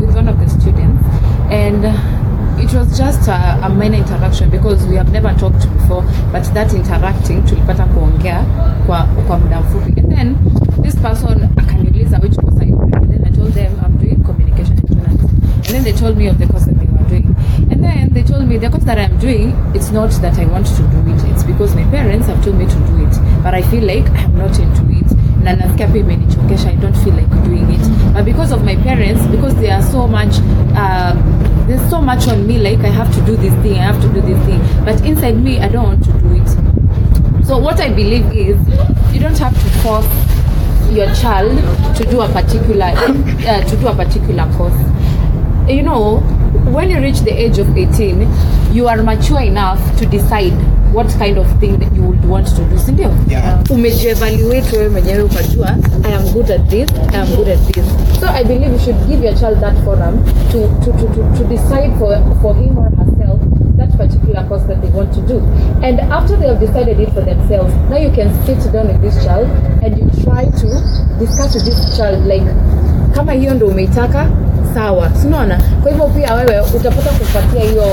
with 0.00 0.14
one 0.14 0.28
of 0.28 0.38
the 0.38 0.48
students, 0.48 1.02
and 1.50 1.84
it 2.62 2.72
was 2.72 2.96
just 2.96 3.26
a, 3.28 3.58
a 3.64 3.68
minor 3.68 3.96
interaction 3.98 4.50
because 4.50 4.86
we 4.86 4.94
have 4.96 5.10
never 5.12 5.34
talked 5.34 5.66
before. 5.72 6.02
But 6.32 6.44
that 6.54 6.72
interacting, 6.74 7.42
tulipata 7.42 7.84
kuongea 7.84 8.44
kwa 8.86 9.02
kwa 9.26 9.38
muda 9.38 9.60
mfupi, 9.60 10.00
and 10.00 10.12
then 10.16 10.36
this 10.82 10.94
person 10.94 11.48
akaniuliza 11.56 12.18
which 12.18 12.36
and 15.70 15.76
then 15.76 15.84
they 15.84 15.92
told 15.92 16.16
me 16.16 16.26
of 16.26 16.36
the 16.36 16.48
course 16.48 16.64
that 16.64 16.74
they 16.80 16.86
were 16.86 17.08
doing, 17.08 17.26
and 17.70 17.84
then 17.84 18.12
they 18.12 18.24
told 18.24 18.44
me 18.48 18.58
the 18.58 18.68
course 18.68 18.82
that 18.82 18.98
I'm 18.98 19.16
doing, 19.20 19.50
it's 19.72 19.90
not 19.90 20.10
that 20.20 20.36
I 20.36 20.44
want 20.46 20.66
to 20.66 20.82
do 20.82 20.98
it, 21.06 21.22
it's 21.30 21.44
because 21.44 21.76
my 21.76 21.84
parents 21.90 22.26
have 22.26 22.42
told 22.42 22.56
me 22.56 22.66
to 22.66 22.74
do 22.74 23.06
it, 23.06 23.14
but 23.44 23.54
I 23.54 23.62
feel 23.62 23.84
like 23.84 24.04
I'm 24.10 24.36
not 24.36 24.58
into 24.58 24.82
it. 24.90 25.06
Na 25.44 25.54
nasikia 25.54 25.86
pia 25.92 26.02
imenichokesha, 26.02 26.72
I 26.72 26.74
don't 26.74 26.96
feel 27.04 27.14
like 27.14 27.30
doing 27.44 27.70
it. 27.70 28.12
But 28.12 28.24
because 28.24 28.50
of 28.50 28.64
my 28.64 28.74
parents, 28.82 29.24
because 29.28 29.54
they 29.60 29.70
are 29.70 29.80
so 29.80 30.08
much, 30.08 30.38
um, 30.74 31.22
there's 31.68 31.88
so 31.88 32.02
much 32.02 32.26
on 32.26 32.48
me, 32.48 32.58
like 32.58 32.80
I 32.80 32.88
have 32.90 33.14
to 33.14 33.20
do 33.24 33.36
this 33.36 33.54
thing, 33.62 33.74
I 33.74 33.92
have 33.92 34.02
to 34.02 34.08
do 34.08 34.20
this 34.22 34.44
thing. 34.46 34.60
But 34.84 35.00
inside 35.06 35.38
me, 35.40 35.60
I 35.60 35.68
don't 35.68 35.84
want 35.84 36.04
to 36.04 36.12
do 36.18 36.34
it. 36.34 37.46
So 37.46 37.58
what 37.58 37.78
I 37.80 37.90
believe 37.90 38.26
is, 38.32 38.58
you 39.14 39.20
don't 39.20 39.38
have 39.38 39.54
to 39.54 39.70
force 39.84 40.10
your 40.90 41.06
child 41.14 41.56
to 41.96 42.04
do 42.10 42.22
a 42.22 42.28
particular 42.28 42.86
uh, 43.46 43.62
to 43.62 43.76
do 43.76 43.86
a 43.86 43.94
particular 43.94 44.50
course. 44.56 44.74
You 45.70 45.82
know, 45.84 46.18
when 46.74 46.90
you 46.90 47.00
reach 47.00 47.20
the 47.20 47.30
age 47.30 47.58
of 47.58 47.76
18, 47.76 48.26
you 48.74 48.88
are 48.88 49.00
mature 49.04 49.40
enough 49.40 49.78
to 49.98 50.06
decide 50.06 50.50
what 50.92 51.06
kind 51.18 51.38
of 51.38 51.46
thing 51.60 51.78
that 51.78 51.92
you 51.94 52.02
would 52.02 52.24
want 52.24 52.48
to 52.48 52.56
do, 52.68 52.76
sindio? 52.76 53.10
Yeah. 53.30 53.62
Umejievaluate 53.70 54.76
wewe 54.76 54.88
mwenyewe 54.88 55.22
ukajua 55.22 55.68
I 56.04 56.14
am 56.14 56.32
good 56.32 56.50
at 56.50 56.68
this, 56.68 56.90
I 57.12 57.16
am 57.16 57.36
good 57.36 57.48
at 57.48 57.58
this. 57.72 57.84
So 58.20 58.26
I 58.26 58.42
believe 58.44 58.72
you 58.72 58.78
should 58.78 59.08
give 59.08 59.22
your 59.24 59.34
child 59.38 59.60
that 59.60 59.84
forum 59.84 60.24
to 60.52 60.58
to, 60.84 60.92
to, 60.92 61.06
to, 61.14 61.38
to 61.38 61.44
decide 61.48 61.92
for, 61.98 62.18
for 62.42 62.54
him 62.56 62.76
or 62.78 62.90
herself 62.90 63.40
that 63.76 63.96
particular 63.96 64.44
course 64.48 64.64
that 64.66 64.80
they 64.82 64.90
want 64.90 65.14
to 65.14 65.20
do. 65.28 65.38
And 65.86 66.00
after 66.00 66.36
they 66.36 66.48
have 66.48 66.58
decided 66.60 66.98
it 66.98 67.12
for 67.14 67.20
themselves, 67.22 67.72
now 67.90 67.96
you 67.98 68.10
can 68.10 68.28
sit 68.44 68.72
down 68.72 68.88
with 68.88 69.00
this 69.02 69.24
child 69.24 69.46
and 69.84 69.96
you 69.98 70.24
try 70.24 70.44
to 70.44 70.68
discuss 71.18 71.54
with 71.54 71.64
this 71.64 71.96
child 71.96 72.26
like 72.26 72.46
kama 73.14 73.32
hiyo 73.32 73.54
ndo 73.54 73.66
umeitaka 73.66 74.26
sawa 74.74 75.10
sinaona 75.14 75.58
kwa 75.82 75.90
hivyo 75.90 76.06
pia 76.06 76.34
wewe 76.34 76.60
utapata 76.60 77.10
kupatia 77.10 77.62
hiyo 77.70 77.84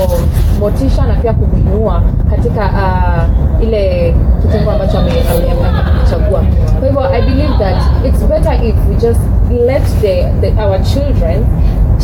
motisha 0.60 1.06
na 1.06 1.14
pia 1.14 1.32
kumwinua 1.32 2.02
katika 2.30 2.64
uh, 2.64 3.62
ile 3.62 4.14
kitengo 4.42 4.70
ambacho 4.70 4.98
ame- 4.98 5.10
ame- 5.10 5.50
ame- 5.50 5.90
amechagua 5.90 6.42
kwa 6.78 6.86
hivyo 6.88 7.12
i 7.12 7.22
believe 7.22 7.58
that 7.58 7.76
it's 8.06 8.24
better 8.24 8.54
if 8.64 8.74
we 8.88 8.94
just 8.94 9.20
let 9.66 9.82
the, 10.00 10.26
the, 10.40 10.62
our 10.62 10.82
children 10.82 11.44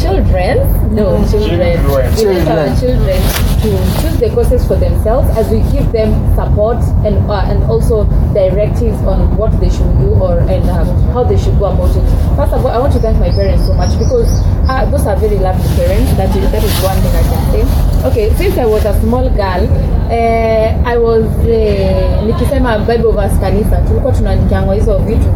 children? 0.00 0.58
No 0.94 1.24
children. 1.30 1.78
We 2.16 2.24
let 2.24 2.48
our 2.48 2.80
children. 2.80 3.20
to 3.64 3.70
choose 4.02 4.16
the 4.20 4.28
courses 4.28 4.66
for 4.68 4.76
themselves 4.76 5.24
as 5.38 5.48
we 5.48 5.60
give 5.72 5.90
them 5.90 6.12
support 6.36 6.76
and 7.08 7.16
uh, 7.30 7.48
and 7.48 7.64
also 7.64 8.04
directives 8.36 8.98
on 9.08 9.34
what 9.38 9.48
they 9.58 9.70
should 9.70 9.88
do 10.04 10.12
or 10.20 10.38
and 10.52 10.68
um, 10.68 10.86
how 11.16 11.24
they 11.24 11.38
should 11.38 11.58
go 11.58 11.72
about 11.72 11.88
it. 11.96 12.04
First 12.36 12.52
of 12.52 12.60
all 12.60 12.68
i 12.72 12.78
want 12.78 12.92
to 12.92 12.98
thank 13.00 13.18
my 13.18 13.30
parents 13.30 13.64
so 13.66 13.72
much 13.72 13.96
because 13.98 14.28
uh, 14.68 14.84
those 14.90 15.06
are 15.06 15.16
very 15.16 15.38
lovely 15.38 15.64
parents. 15.80 16.12
That 16.20 16.28
is 16.36 16.44
that 16.52 16.62
is 16.62 16.74
one 16.84 16.98
thing 17.00 17.14
i 17.16 17.24
can 17.24 17.42
say. 17.52 17.62
Okay 18.08 18.26
since 18.36 18.58
i 18.58 18.66
was 18.66 18.84
a 18.84 18.92
small 19.00 19.30
girl 19.30 19.64
uh, 20.12 20.68
i 20.84 20.96
was 20.98 21.24
uh, 21.48 22.26
nikisema 22.26 22.78
bible 22.78 23.12
verse 23.12 23.36
kanisa. 23.40 23.76
Tulikuwa 23.76 24.12
tunanikiangwa 24.12 24.74
hizo 24.74 24.98
vitu 24.98 25.26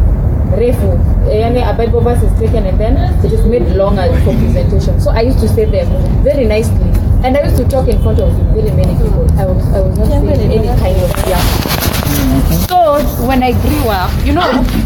refu. 0.57 0.99
Yani 1.29 1.61
a 1.61 1.73
bible 1.73 2.01
verse 2.01 2.23
is 2.23 2.33
taken 2.39 2.65
and 2.65 2.79
then 2.79 2.97
it 3.25 3.31
is 3.31 3.45
made 3.45 3.67
longer 3.75 4.07
for 4.23 4.33
presentation. 4.33 4.99
So 4.99 5.11
i 5.11 5.21
used 5.21 5.39
to 5.39 5.47
say 5.47 5.65
them 5.65 5.87
very 6.23 6.45
nicely. 6.45 6.89
And 7.23 7.35
i 7.37 7.43
used 7.43 7.57
to 7.57 7.67
talk 7.67 7.87
in 7.87 8.01
front 8.01 8.19
of 8.19 8.31
very 8.53 8.71
many 8.71 8.95
people. 8.97 9.27
I 9.39 9.45
was, 9.45 9.63
I 9.73 9.79
was 9.81 9.97
not 9.97 10.07
saying 10.07 10.51
any 10.51 10.67
kind 10.79 10.97
of 10.97 11.11
yeah 11.27 11.78
so 12.69 12.97
when 13.27 13.43
i 13.43 13.51
grew 13.53 13.89
up 13.89 14.11
you 14.25 14.33
know 14.33 14.43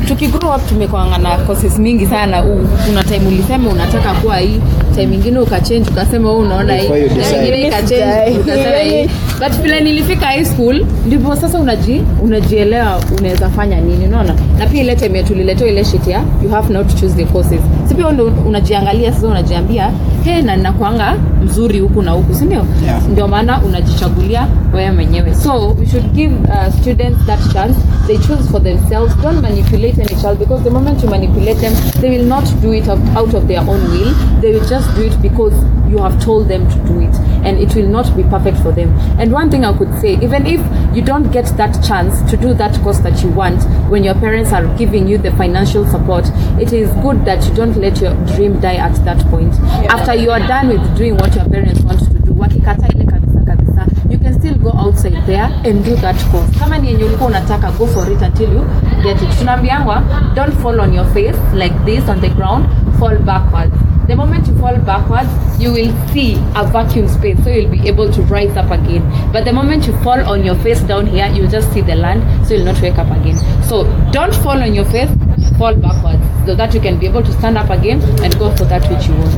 tukigrow 0.07 0.55
up 0.55 0.67
tumekwanga 0.69 1.17
na 1.17 1.37
courses 1.37 1.79
mingi 1.79 2.05
sana. 2.07 2.43
Kuna 2.85 3.03
time 3.03 3.27
ulisema 3.27 3.69
unataka 3.69 4.13
kuwa 4.13 4.37
hii 4.37 4.59
time 4.95 5.15
ingine 5.15 5.39
ukachange 5.39 5.89
ukasema 5.91 6.29
wewe 6.31 6.41
unaona 6.41 6.73
hii. 6.75 6.81
Before 6.81 7.01
you 7.01 7.09
time 7.09 7.21
decide. 7.21 7.39
ingine 7.47 7.67
ikachange 7.67 8.37
ukasema 8.39 8.77
hii. 8.77 9.09
but 9.39 9.61
vile 9.61 9.81
nilifika 9.81 10.25
high 10.25 10.45
school 10.45 10.85
ndipo 11.07 11.35
sasa 11.35 11.59
unaji 11.59 12.01
unajielewa 12.23 13.01
unaweza 13.19 13.49
fanya 13.49 13.81
nini 13.81 14.05
unaona? 14.05 14.35
Na 14.59 14.67
pia 14.67 14.81
ile 14.81 14.95
time 14.95 15.17
yetu 15.17 15.27
tuliletewa 15.33 15.69
ile 15.69 15.85
shit 15.85 16.07
ya 16.07 16.23
you 16.43 16.49
have 16.49 16.73
now 16.73 16.83
to 16.83 16.93
choose 16.93 17.15
the 17.15 17.25
courses. 17.25 17.59
Si 17.89 17.95
pia 17.95 18.11
ndo 18.11 18.25
unajiangalia 18.47 19.13
sasa 19.13 19.27
unajiambia 19.27 19.91
"Hey, 20.23 20.41
na 20.41 20.55
nakwanga 20.57 21.15
mzuri 21.43 21.79
huku 21.79 22.01
na 22.01 22.11
huku 22.11 22.35
si 22.35 22.45
ndio? 22.45 22.65
Yeah. 22.85 23.01
ndio 23.11 23.27
maana 23.27 23.61
unajichagulia 23.61 24.47
wewe 24.73 24.91
mwenyewe. 24.91 25.35
So 25.35 25.75
we 25.79 25.85
should 25.85 26.11
give 26.11 26.33
uh, 26.47 26.73
students 26.81 27.12
that 27.25 27.39
chance 27.51 27.77
they 28.07 28.17
choose 28.17 28.49
for 28.51 28.59
themselves. 28.59 29.15
Don't 29.21 29.41
manipulate 29.41 29.97
any 29.97 30.15
child 30.21 30.39
because 30.39 30.63
the 30.63 30.69
moment 30.71 31.01
you 31.01 31.09
manipulate 31.09 31.57
them 31.57 31.73
they 32.01 32.17
will 32.17 32.25
not 32.25 32.43
do 32.61 32.73
it 32.73 32.87
out 32.87 33.33
of 33.33 33.47
their 33.47 33.61
own 33.61 33.81
will. 33.91 34.13
They 34.41 34.51
will 34.53 34.67
just 34.67 34.93
do 34.95 35.03
it 35.03 35.21
because 35.21 35.53
you 35.89 35.97
have 35.99 36.21
told 36.21 36.47
them 36.47 36.69
to 36.69 36.77
do 36.87 37.01
it 37.01 37.13
and 37.45 37.59
it 37.59 37.75
will 37.75 37.87
not 37.87 38.15
be 38.15 38.23
perfect 38.23 38.57
for 38.57 38.71
them. 38.71 38.89
And 39.19 39.31
one 39.31 39.51
thing 39.51 39.63
i 39.65 39.77
could 39.77 39.93
say 40.01 40.13
even 40.21 40.45
if 40.45 40.59
you 40.95 41.01
don't 41.01 41.31
get 41.31 41.45
that 41.57 41.83
chance 41.83 42.21
to 42.31 42.37
do 42.37 42.53
that 42.55 42.79
course 42.81 42.99
that 42.99 43.21
you 43.23 43.29
want 43.29 43.63
when 43.89 44.03
your 44.03 44.15
parents 44.15 44.51
are 44.51 44.65
giving 44.77 45.07
you 45.07 45.17
the 45.17 45.31
financial 45.31 45.85
support 45.87 46.25
it 46.59 46.73
is 46.73 46.89
good 47.01 47.23
that 47.25 47.45
you 47.47 47.53
don't 47.55 47.75
let 47.77 47.99
your 48.01 48.13
dream 48.35 48.59
die 48.59 48.75
at 48.75 48.93
that 49.05 49.19
point. 49.29 49.53
After 49.89 50.13
you 50.15 50.31
are 50.31 50.39
done 50.39 50.69
with 50.69 50.97
doing 50.97 51.15
what 51.17 51.35
your 51.35 51.45
parents 51.49 51.81
want 51.81 51.99
to 51.99 52.05
do 52.05 52.23
ile 52.43 53.05
kabisa 53.05 53.39
kabisa 53.45 53.85
you 54.09 54.17
can 54.17 54.32
still 54.43 54.57
go 54.59 54.71
outside 54.77 55.15
there 55.25 55.47
and 55.63 55.85
do 55.85 55.95
that 55.95 56.19
course. 56.31 56.59
Kama 56.59 56.77
ni 56.77 56.87
yenye 56.87 57.03
ulikuwa 57.03 57.29
unataka 57.29 57.71
go 57.71 57.87
for 57.87 58.11
it 58.11 58.21
until 58.21 58.53
you 58.53 58.65
get 59.03 59.21
it. 59.21 59.39
Tunaambiangwa 59.39 60.03
don't 60.35 60.53
fall 60.61 60.79
on 60.79 60.93
your 60.93 61.05
face 61.13 61.37
like 61.53 61.75
this 61.85 62.09
on 62.09 62.21
the 62.21 62.29
ground 62.29 62.65
fall 62.99 63.17
backwards. 63.19 63.75
The 64.07 64.15
moment 64.15 64.47
you 64.47 64.55
fall 64.55 64.77
backwards 64.77 65.29
you 65.59 65.71
will 65.73 65.93
see 66.13 66.37
a 66.55 66.63
vacuum 66.63 67.07
space 67.07 67.37
so 67.43 67.49
you'll 67.49 67.71
be 67.71 67.87
able 67.87 68.11
to 68.11 68.21
rise 68.23 68.57
up 68.57 68.71
again. 68.71 69.01
But 69.31 69.45
the 69.45 69.53
moment 69.53 69.87
you 69.87 69.93
fall 70.03 70.19
on 70.19 70.43
your 70.43 70.55
face 70.55 70.81
down 70.81 71.07
here 71.07 71.27
you'll 71.27 71.51
just 71.51 71.71
see 71.71 71.81
the 71.81 71.95
land 71.95 72.21
so 72.47 72.53
you'll 72.53 72.65
not 72.65 72.81
wake 72.81 72.97
up 72.99 73.11
again. 73.11 73.37
So 73.63 73.85
don't 74.11 74.35
fall 74.35 74.61
on 74.61 74.73
your 74.73 74.85
face 74.85 75.09
fall 75.57 75.75
backwards 75.75 76.21
so 76.45 76.55
that 76.55 76.73
you 76.73 76.81
can 76.81 76.99
be 76.99 77.05
able 77.07 77.23
to 77.23 77.31
stand 77.31 77.57
up 77.57 77.69
again 77.69 78.01
and 78.23 78.37
go 78.37 78.53
for 78.57 78.65
that 78.65 78.81
which 78.91 79.07
you 79.07 79.15
want. 79.15 79.33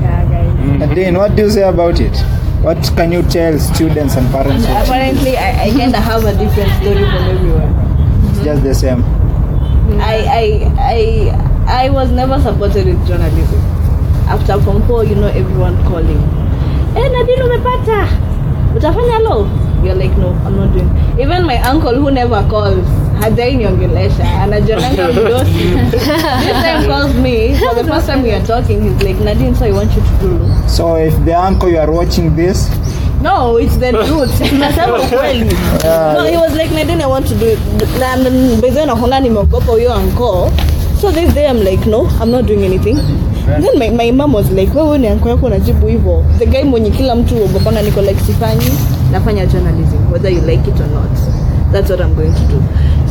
Yeah, 0.00 0.24
guys. 0.30 0.78
Nadine, 0.88 1.18
what 1.18 1.34
do 1.34 1.42
you 1.42 1.50
say 1.50 1.62
about 1.62 1.98
it? 2.00 2.43
What 2.64 2.80
can 2.96 3.12
you 3.12 3.22
tell 3.22 3.58
students 3.58 4.16
and 4.16 4.26
parents? 4.32 4.64
watching? 4.66 4.82
apparently 4.82 5.36
i, 5.36 5.64
I 5.64 5.70
kind 5.70 5.94
of 5.94 6.02
have 6.02 6.24
a 6.24 6.32
different 6.32 6.72
story 6.80 7.04
from 7.04 7.22
everyone 7.28 7.70
It's 8.30 8.42
just 8.44 8.62
the 8.62 8.74
same. 8.74 9.04
I, 10.00 10.16
I, 10.40 10.44
I, 10.80 11.84
I 11.84 11.90
was 11.90 12.10
never 12.10 12.40
supported 12.40 12.86
with 12.86 13.06
journalism. 13.06 13.60
After 14.26 14.58
Form 14.62 14.82
4, 14.88 15.04
you 15.04 15.14
know, 15.14 15.28
everyone 15.28 15.76
calling. 15.84 16.18
Eh, 16.96 17.08
Nadine 17.08 17.42
umepata. 17.44 18.08
Utafanya 18.74 19.20
law? 19.22 19.44
You're 19.84 19.94
like, 19.94 20.16
no, 20.16 20.30
I'm 20.44 20.56
not 20.56 20.72
doing. 20.72 20.88
Even 21.20 21.44
my 21.44 21.58
uncle 21.58 21.94
who 21.94 22.10
never 22.10 22.40
calls, 22.48 22.88
hajai 23.20 23.56
niongelesha, 23.56 24.42
anajonanga 24.42 25.08
mdosi. 25.12 25.50
This 25.90 26.62
time 26.62 26.86
calls 26.86 27.14
me, 27.14 27.54
for 27.54 27.74
the 27.74 27.84
first 27.84 28.06
time 28.06 28.22
we 28.22 28.32
are 28.32 28.46
talking, 28.46 28.82
he's 28.82 29.02
like, 29.02 29.24
Nadine, 29.24 29.54
so 29.54 29.64
I 29.64 29.72
want 29.72 29.90
you 29.96 30.02
to 30.02 30.18
do. 30.20 30.68
So 30.68 30.96
if 30.96 31.14
the 31.24 31.34
uncle 31.34 31.68
you 31.70 31.78
are 31.78 31.92
watching 31.92 32.36
this, 32.36 32.70
No, 33.22 33.56
it's 33.56 33.76
the 33.78 33.90
truth. 33.92 34.38
Tunasema 34.50 34.98
ukweli. 34.98 35.56
No, 36.14 36.24
he 36.24 36.36
was 36.36 36.54
like, 36.56 36.70
Nadine, 36.74 37.00
I 37.00 37.06
want 37.06 37.26
to 37.28 37.34
do 37.34 37.46
it. 37.46 37.58
Na 37.98 38.16
by 38.60 38.84
na 38.86 38.92
honga 38.92 39.20
nimeogopa 39.20 39.72
huyo 39.72 39.94
anko. 39.94 40.50
so 41.04 41.10
this 41.12 41.34
day 41.34 41.46
i'm 41.46 41.60
like 41.62 41.84
no 41.84 42.06
i'm 42.20 42.30
not 42.30 42.46
doing 42.46 42.64
anything 42.64 42.96
then 43.60 43.78
my, 43.78 43.90
my 43.90 44.10
mom 44.10 44.32
was 44.32 44.50
like 44.50 44.70
wewe 44.74 44.98
ni 44.98 45.08
anko 45.08 45.28
yako 45.28 45.46
unajibu 45.46 45.86
hivyo 45.86 46.24
the 46.38 46.46
guy 46.46 46.62
mwenye 46.62 46.90
kila 46.90 47.14
mtu 47.14 47.44
ogopanga 47.44 47.82
niko 47.82 48.00
like 48.02 48.20
sifanyi 48.20 48.70
nafanya 49.12 49.46
journalism 49.46 50.12
whether 50.12 50.32
you 50.32 50.40
like 50.40 50.70
it 50.70 50.80
or 50.80 50.86
not 50.86 51.18
that's 51.72 51.90
what 51.90 52.00
i'm 52.00 52.14
going 52.14 52.32
to 52.32 52.40
do 52.40 52.62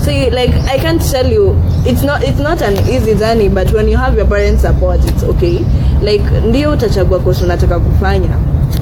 see 0.04 0.30
like 0.30 0.54
i 0.68 0.78
can't 0.78 1.02
tell 1.12 1.26
you. 1.32 1.56
It's 1.86 2.04
not 2.04 2.24
it's 2.24 2.40
not 2.40 2.62
an 2.62 2.78
easy 2.90 3.16
journey 3.16 3.50
but 3.50 3.72
when 3.74 3.88
you 3.88 3.98
have 3.98 4.16
your 4.16 4.28
parents 4.28 4.62
support 4.62 5.00
it's 5.06 5.24
okay. 5.24 5.60
Like 6.02 6.24
ndio 6.48 6.72
utachagua 6.72 7.20
kosi 7.20 7.44
unataka 7.44 7.80
kufanya. 7.80 8.38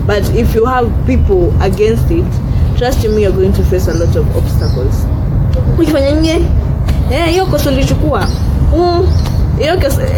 But 0.08 0.36
if 0.36 0.56
you 0.56 0.66
have 0.66 0.90
people 1.06 1.54
against 1.62 2.12
it 2.12 2.26
trust 2.78 3.04
me 3.04 3.22
you're 3.22 3.36
going 3.36 3.54
to 3.54 3.64
face 3.64 3.88
a 3.88 3.94
lot 3.94 4.20
of 4.20 4.38
obstacles. 4.38 5.06
Ukifanya 5.74 6.12
nye 6.12 6.42
eh, 7.12 7.30
hiyo 7.30 7.46
kosi 7.46 7.70
ulichukua. 7.70 8.28
Mm, 8.78 9.08
hiyo 9.60 9.76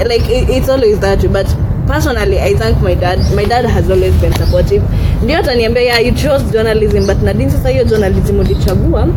like 0.08 0.38
it, 0.40 0.50
it's 0.50 0.70
always 0.70 1.00
that 1.00 1.28
but 1.28 1.48
personally 1.88 2.40
i 2.40 2.54
thank 2.56 2.82
my 2.82 2.96
dad. 2.96 3.20
My 3.36 3.46
dad 3.46 3.66
has 3.66 3.90
always 3.90 4.14
been 4.22 4.34
supportive. 4.34 4.84
Ndio 5.24 5.38
ataniambia 5.40 5.82
yeah, 5.84 6.00
you 6.00 6.12
chose 6.12 6.44
journalism 6.52 7.06
but 7.08 7.22
nadini 7.24 7.52
sasa 7.52 7.70
hiyo 7.70 7.84
journalism 7.84 8.40
ulichagua? 8.40 9.08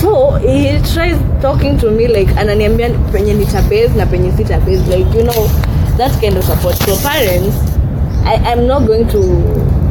So 0.00 0.30
he 0.38 0.80
tries 0.94 1.16
talking 1.42 1.78
to 1.78 1.90
me 1.90 2.06
like 2.08 2.32
ananiambia 2.40 2.90
penye 3.12 3.34
nitapes 3.34 3.90
na 3.96 4.06
penye 4.06 4.32
sitapes 4.36 4.80
like 4.88 5.18
you 5.18 5.22
know 5.24 5.48
that 5.96 6.20
kind 6.20 6.36
of 6.38 6.44
support. 6.44 6.76
So 6.76 6.96
parents 7.08 7.56
I, 8.26 8.36
I'm 8.52 8.66
not 8.66 8.86
going 8.86 9.04
to 9.04 9.20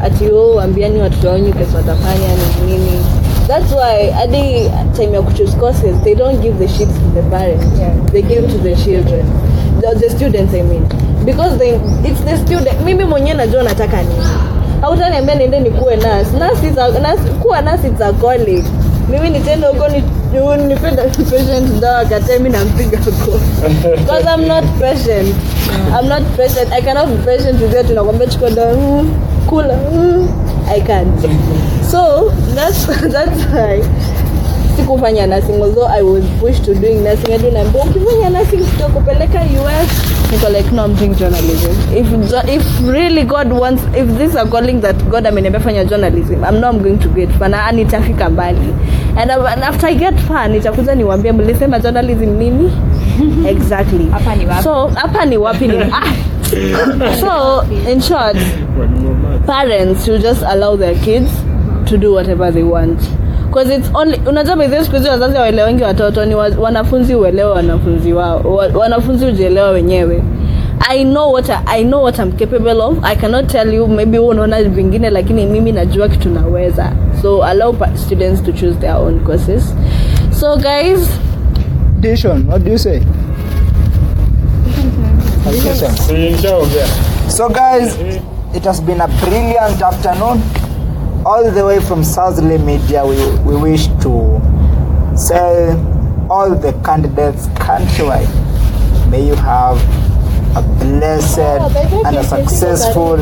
ati 0.03 0.31
oh 0.31 0.61
ambiani 0.61 0.99
watoto 0.99 1.29
wenyu 1.31 1.53
kesi 1.53 1.75
watafanya 1.75 2.27
ni 2.65 2.71
nini. 2.71 3.05
That's 3.47 3.71
why 3.73 4.11
hadi 4.11 4.69
time 4.97 5.13
ya 5.13 5.21
kuchoose 5.21 5.57
courses 5.57 5.95
they 6.03 6.15
don't 6.15 6.41
give 6.41 6.57
the 6.57 6.67
sheets 6.67 6.93
to 6.93 7.21
the 7.21 7.29
parents. 7.29 7.79
Yeah. 7.79 7.95
they 8.11 8.21
give 8.21 8.41
to 8.47 8.57
the 8.57 8.75
children. 8.75 9.25
the, 9.25 9.52
the 9.99 10.09
students 10.09 10.53
I 10.53 10.61
mean. 10.61 10.85
Because 11.25 11.57
they, 11.57 11.75
it's 12.09 12.21
the 12.25 12.37
student 12.37 12.81
mimi 12.85 13.03
mwenyewe 13.05 13.37
najua 13.37 13.63
nataka 13.63 14.01
nini. 14.01 14.25
Hautaniambia 14.81 15.35
niende 15.35 15.59
nikuwe 15.59 15.95
nurse. 15.95 16.31
Kuwa 17.41 17.61
nurse 17.61 17.87
it's 17.87 18.01
a 18.01 18.13
calling 18.13 18.63
mimi 19.09 19.29
nitenda 19.29 19.67
huko 19.67 19.87
ni 19.87 20.03
nipenda 20.67 21.03
sikufanya 34.83 35.27
nursing 35.27 35.61
although 35.63 35.87
I 35.87 36.01
was 36.03 36.23
pushed 36.39 36.65
to 36.65 36.75
doing 36.75 37.03
nursing 37.03 37.31
hadi 37.31 37.51
naambia 37.51 37.83
ukifanya 37.83 38.29
nursing 38.29 38.57
tutakupeleka 38.57 39.39
US 39.41 39.89
niko 40.31 40.49
like 40.49 40.71
no 40.75 40.83
I'm 40.83 40.95
doing 40.95 41.15
journalism. 41.15 41.71
If 41.95 42.07
if 42.49 42.63
really 42.87 43.23
God 43.23 43.51
wants 43.53 43.83
if 43.95 44.07
this 44.17 44.31
is 44.31 44.35
a 44.35 44.45
calling 44.45 44.81
that 44.81 44.95
God 45.09 45.23
ameniambia 45.25 45.61
fanya 45.63 45.85
journalism 45.87 46.43
I'm 46.43 46.59
not 46.59 46.75
I'm 46.75 46.83
going 46.83 46.99
to 46.99 47.09
get 47.15 47.29
far 47.39 47.49
na 47.49 47.71
nitafika 47.71 48.29
mbali. 48.29 48.73
And, 49.15 49.31
and 49.31 49.63
after 49.63 49.87
I 49.87 49.93
get 49.93 50.19
far 50.27 50.49
nitakuja 50.49 50.95
niwaambie 50.95 51.31
mlisema 51.31 51.79
journalism 51.79 52.37
nini? 52.37 52.71
Exactly. 53.47 54.09
Hapa 54.11 54.35
ni 54.35 54.45
wapi? 54.45 54.63
so 54.63 54.87
hapa 54.87 55.25
ni 55.25 55.37
wapi 55.37 55.67
ni 55.67 55.77
ah. 55.93 56.13
so 57.19 57.61
in 57.91 58.01
short 58.01 58.37
parents 59.45 60.05
should 60.05 60.21
just 60.21 60.43
allow 60.43 60.75
their 60.77 60.95
kids 60.95 61.31
to 61.85 61.97
do 61.97 62.13
whatever 62.13 62.51
they 62.51 62.63
want 62.63 62.99
because 63.53 63.69
it's 63.69 63.89
only 63.93 64.17
unajua 64.17 64.55
by 64.55 64.67
hizi 64.67 65.09
wazazi 65.09 65.37
waelewengi 65.37 65.83
watoto 65.83 66.25
ni 66.25 66.35
wa, 66.35 66.51
wanafunzi 66.59 67.15
uelewe 67.15 67.51
wanafunzi 67.51 68.13
wao 68.13 68.39
wa, 68.39 68.67
wanafunzi 68.67 69.25
ujielewa 69.25 69.69
wenyewe 69.69 70.23
I 70.89 71.03
know 71.03 71.33
what 71.33 71.49
I, 71.49 71.59
I 71.67 71.83
know 71.83 72.03
what 72.03 72.19
I'm 72.19 72.31
capable 72.31 72.81
of. 72.81 72.97
I 73.03 73.15
cannot 73.15 73.47
tell 73.47 73.73
you 73.73 73.87
maybe 73.87 74.19
wewe 74.19 74.29
unaona 74.31 74.63
vingine 74.63 75.09
lakini 75.09 75.45
mimi 75.45 75.71
najua 75.71 76.09
kitu 76.09 76.29
naweza. 76.29 76.91
So 77.21 77.43
allow 77.43 77.75
students 77.95 78.43
to 78.43 78.51
choose 78.51 78.75
their 78.79 78.95
own 78.95 79.19
courses. 79.19 79.75
So 80.39 80.57
guys, 80.57 81.07
Dishon, 81.99 82.47
what 82.47 82.63
do 82.63 82.71
you 82.71 82.77
say? 82.77 83.01
So, 87.29 87.49
guys, 87.49 87.95
it 88.55 88.63
has 88.65 88.81
been 88.81 89.01
a 89.01 89.07
brilliant 89.07 89.81
afternoon. 89.81 90.41
All 91.25 91.49
the 91.49 91.65
way 91.65 91.79
from 91.79 92.01
Satzlee 92.01 92.61
Media, 92.61 93.05
we, 93.05 93.15
we 93.49 93.55
wish 93.55 93.87
to 94.03 94.41
say 95.15 95.71
all 96.29 96.53
the 96.53 96.73
candidates 96.83 97.47
countrywide. 97.55 98.27
May 99.09 99.25
you 99.25 99.35
have 99.35 99.77
a 100.57 100.61
blessed 100.83 101.39
and 101.39 102.17
a 102.17 102.23
successful 102.25 103.15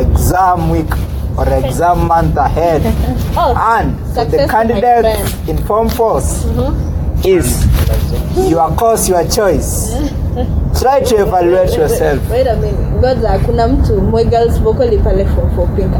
exam 0.00 0.70
week 0.70 0.90
or 1.36 1.46
exam 1.52 2.06
month 2.08 2.34
ahead. 2.36 2.80
oh, 3.36 3.54
And 3.78 3.98
for 4.14 4.24
the 4.24 4.48
candidates 4.48 5.34
in 5.46 5.58
Form 5.66 5.90
Force 5.90 6.44
mm-hmm. 6.44 7.26
is 7.26 8.50
your 8.50 8.74
course, 8.76 9.06
your 9.06 9.28
choice. 9.28 9.92
Try 10.80 11.00
to 11.00 11.26
evaluate 11.26 11.76
yourself. 11.76 12.26
Wait 12.30 12.46
a 12.46 12.56
minute. 12.56 12.78
Ngoja 12.98 13.38
kuna 13.38 13.68
mtu 13.68 14.00
girls 14.30 14.58
vocally 14.60 14.98
pale 14.98 15.24
for 15.26 15.50
for 15.54 15.68
pink 15.76 15.92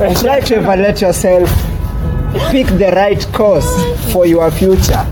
aki. 0.00 0.14
Try 0.20 0.40
to 0.40 0.54
evaluate 0.58 1.00
yourself. 1.00 1.50
Pick 2.50 2.66
the 2.78 2.92
right 2.94 3.26
course 3.32 3.68
for 4.12 4.26
your 4.26 4.50
future. 4.50 5.04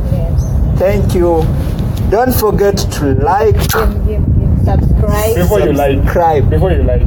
Thank 0.77 1.15
you. 1.15 1.45
Don't 2.11 2.35
forget 2.35 2.77
to 2.77 3.15
like, 3.15 3.57
Subscribe. 4.65 5.35
Before 5.37 5.61
you 5.61 5.73
like. 5.73 5.99
subscribe, 5.99 6.51
Before 6.51 6.73
you 6.73 6.83
like. 6.85 7.03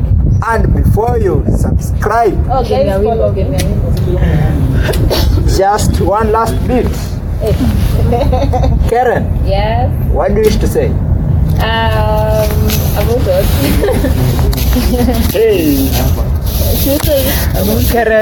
and 0.47 0.73
before 0.75 1.17
you 1.17 1.43
subscribe, 1.57 2.33
guys 2.47 2.69
follow. 2.69 3.33
just 5.57 5.99
one 6.01 6.31
last 6.31 6.55
bit. 6.67 6.85
Karen, 8.89 9.25
Yes. 9.45 9.89
what 10.11 10.29
do 10.29 10.35
you 10.35 10.41
wish 10.45 10.57
to 10.57 10.67
say? 10.67 10.87
Um, 11.57 12.49
about 12.97 13.21
what? 13.27 13.45
Hey. 15.33 15.89
Não 16.87 17.83
quero 17.83 18.13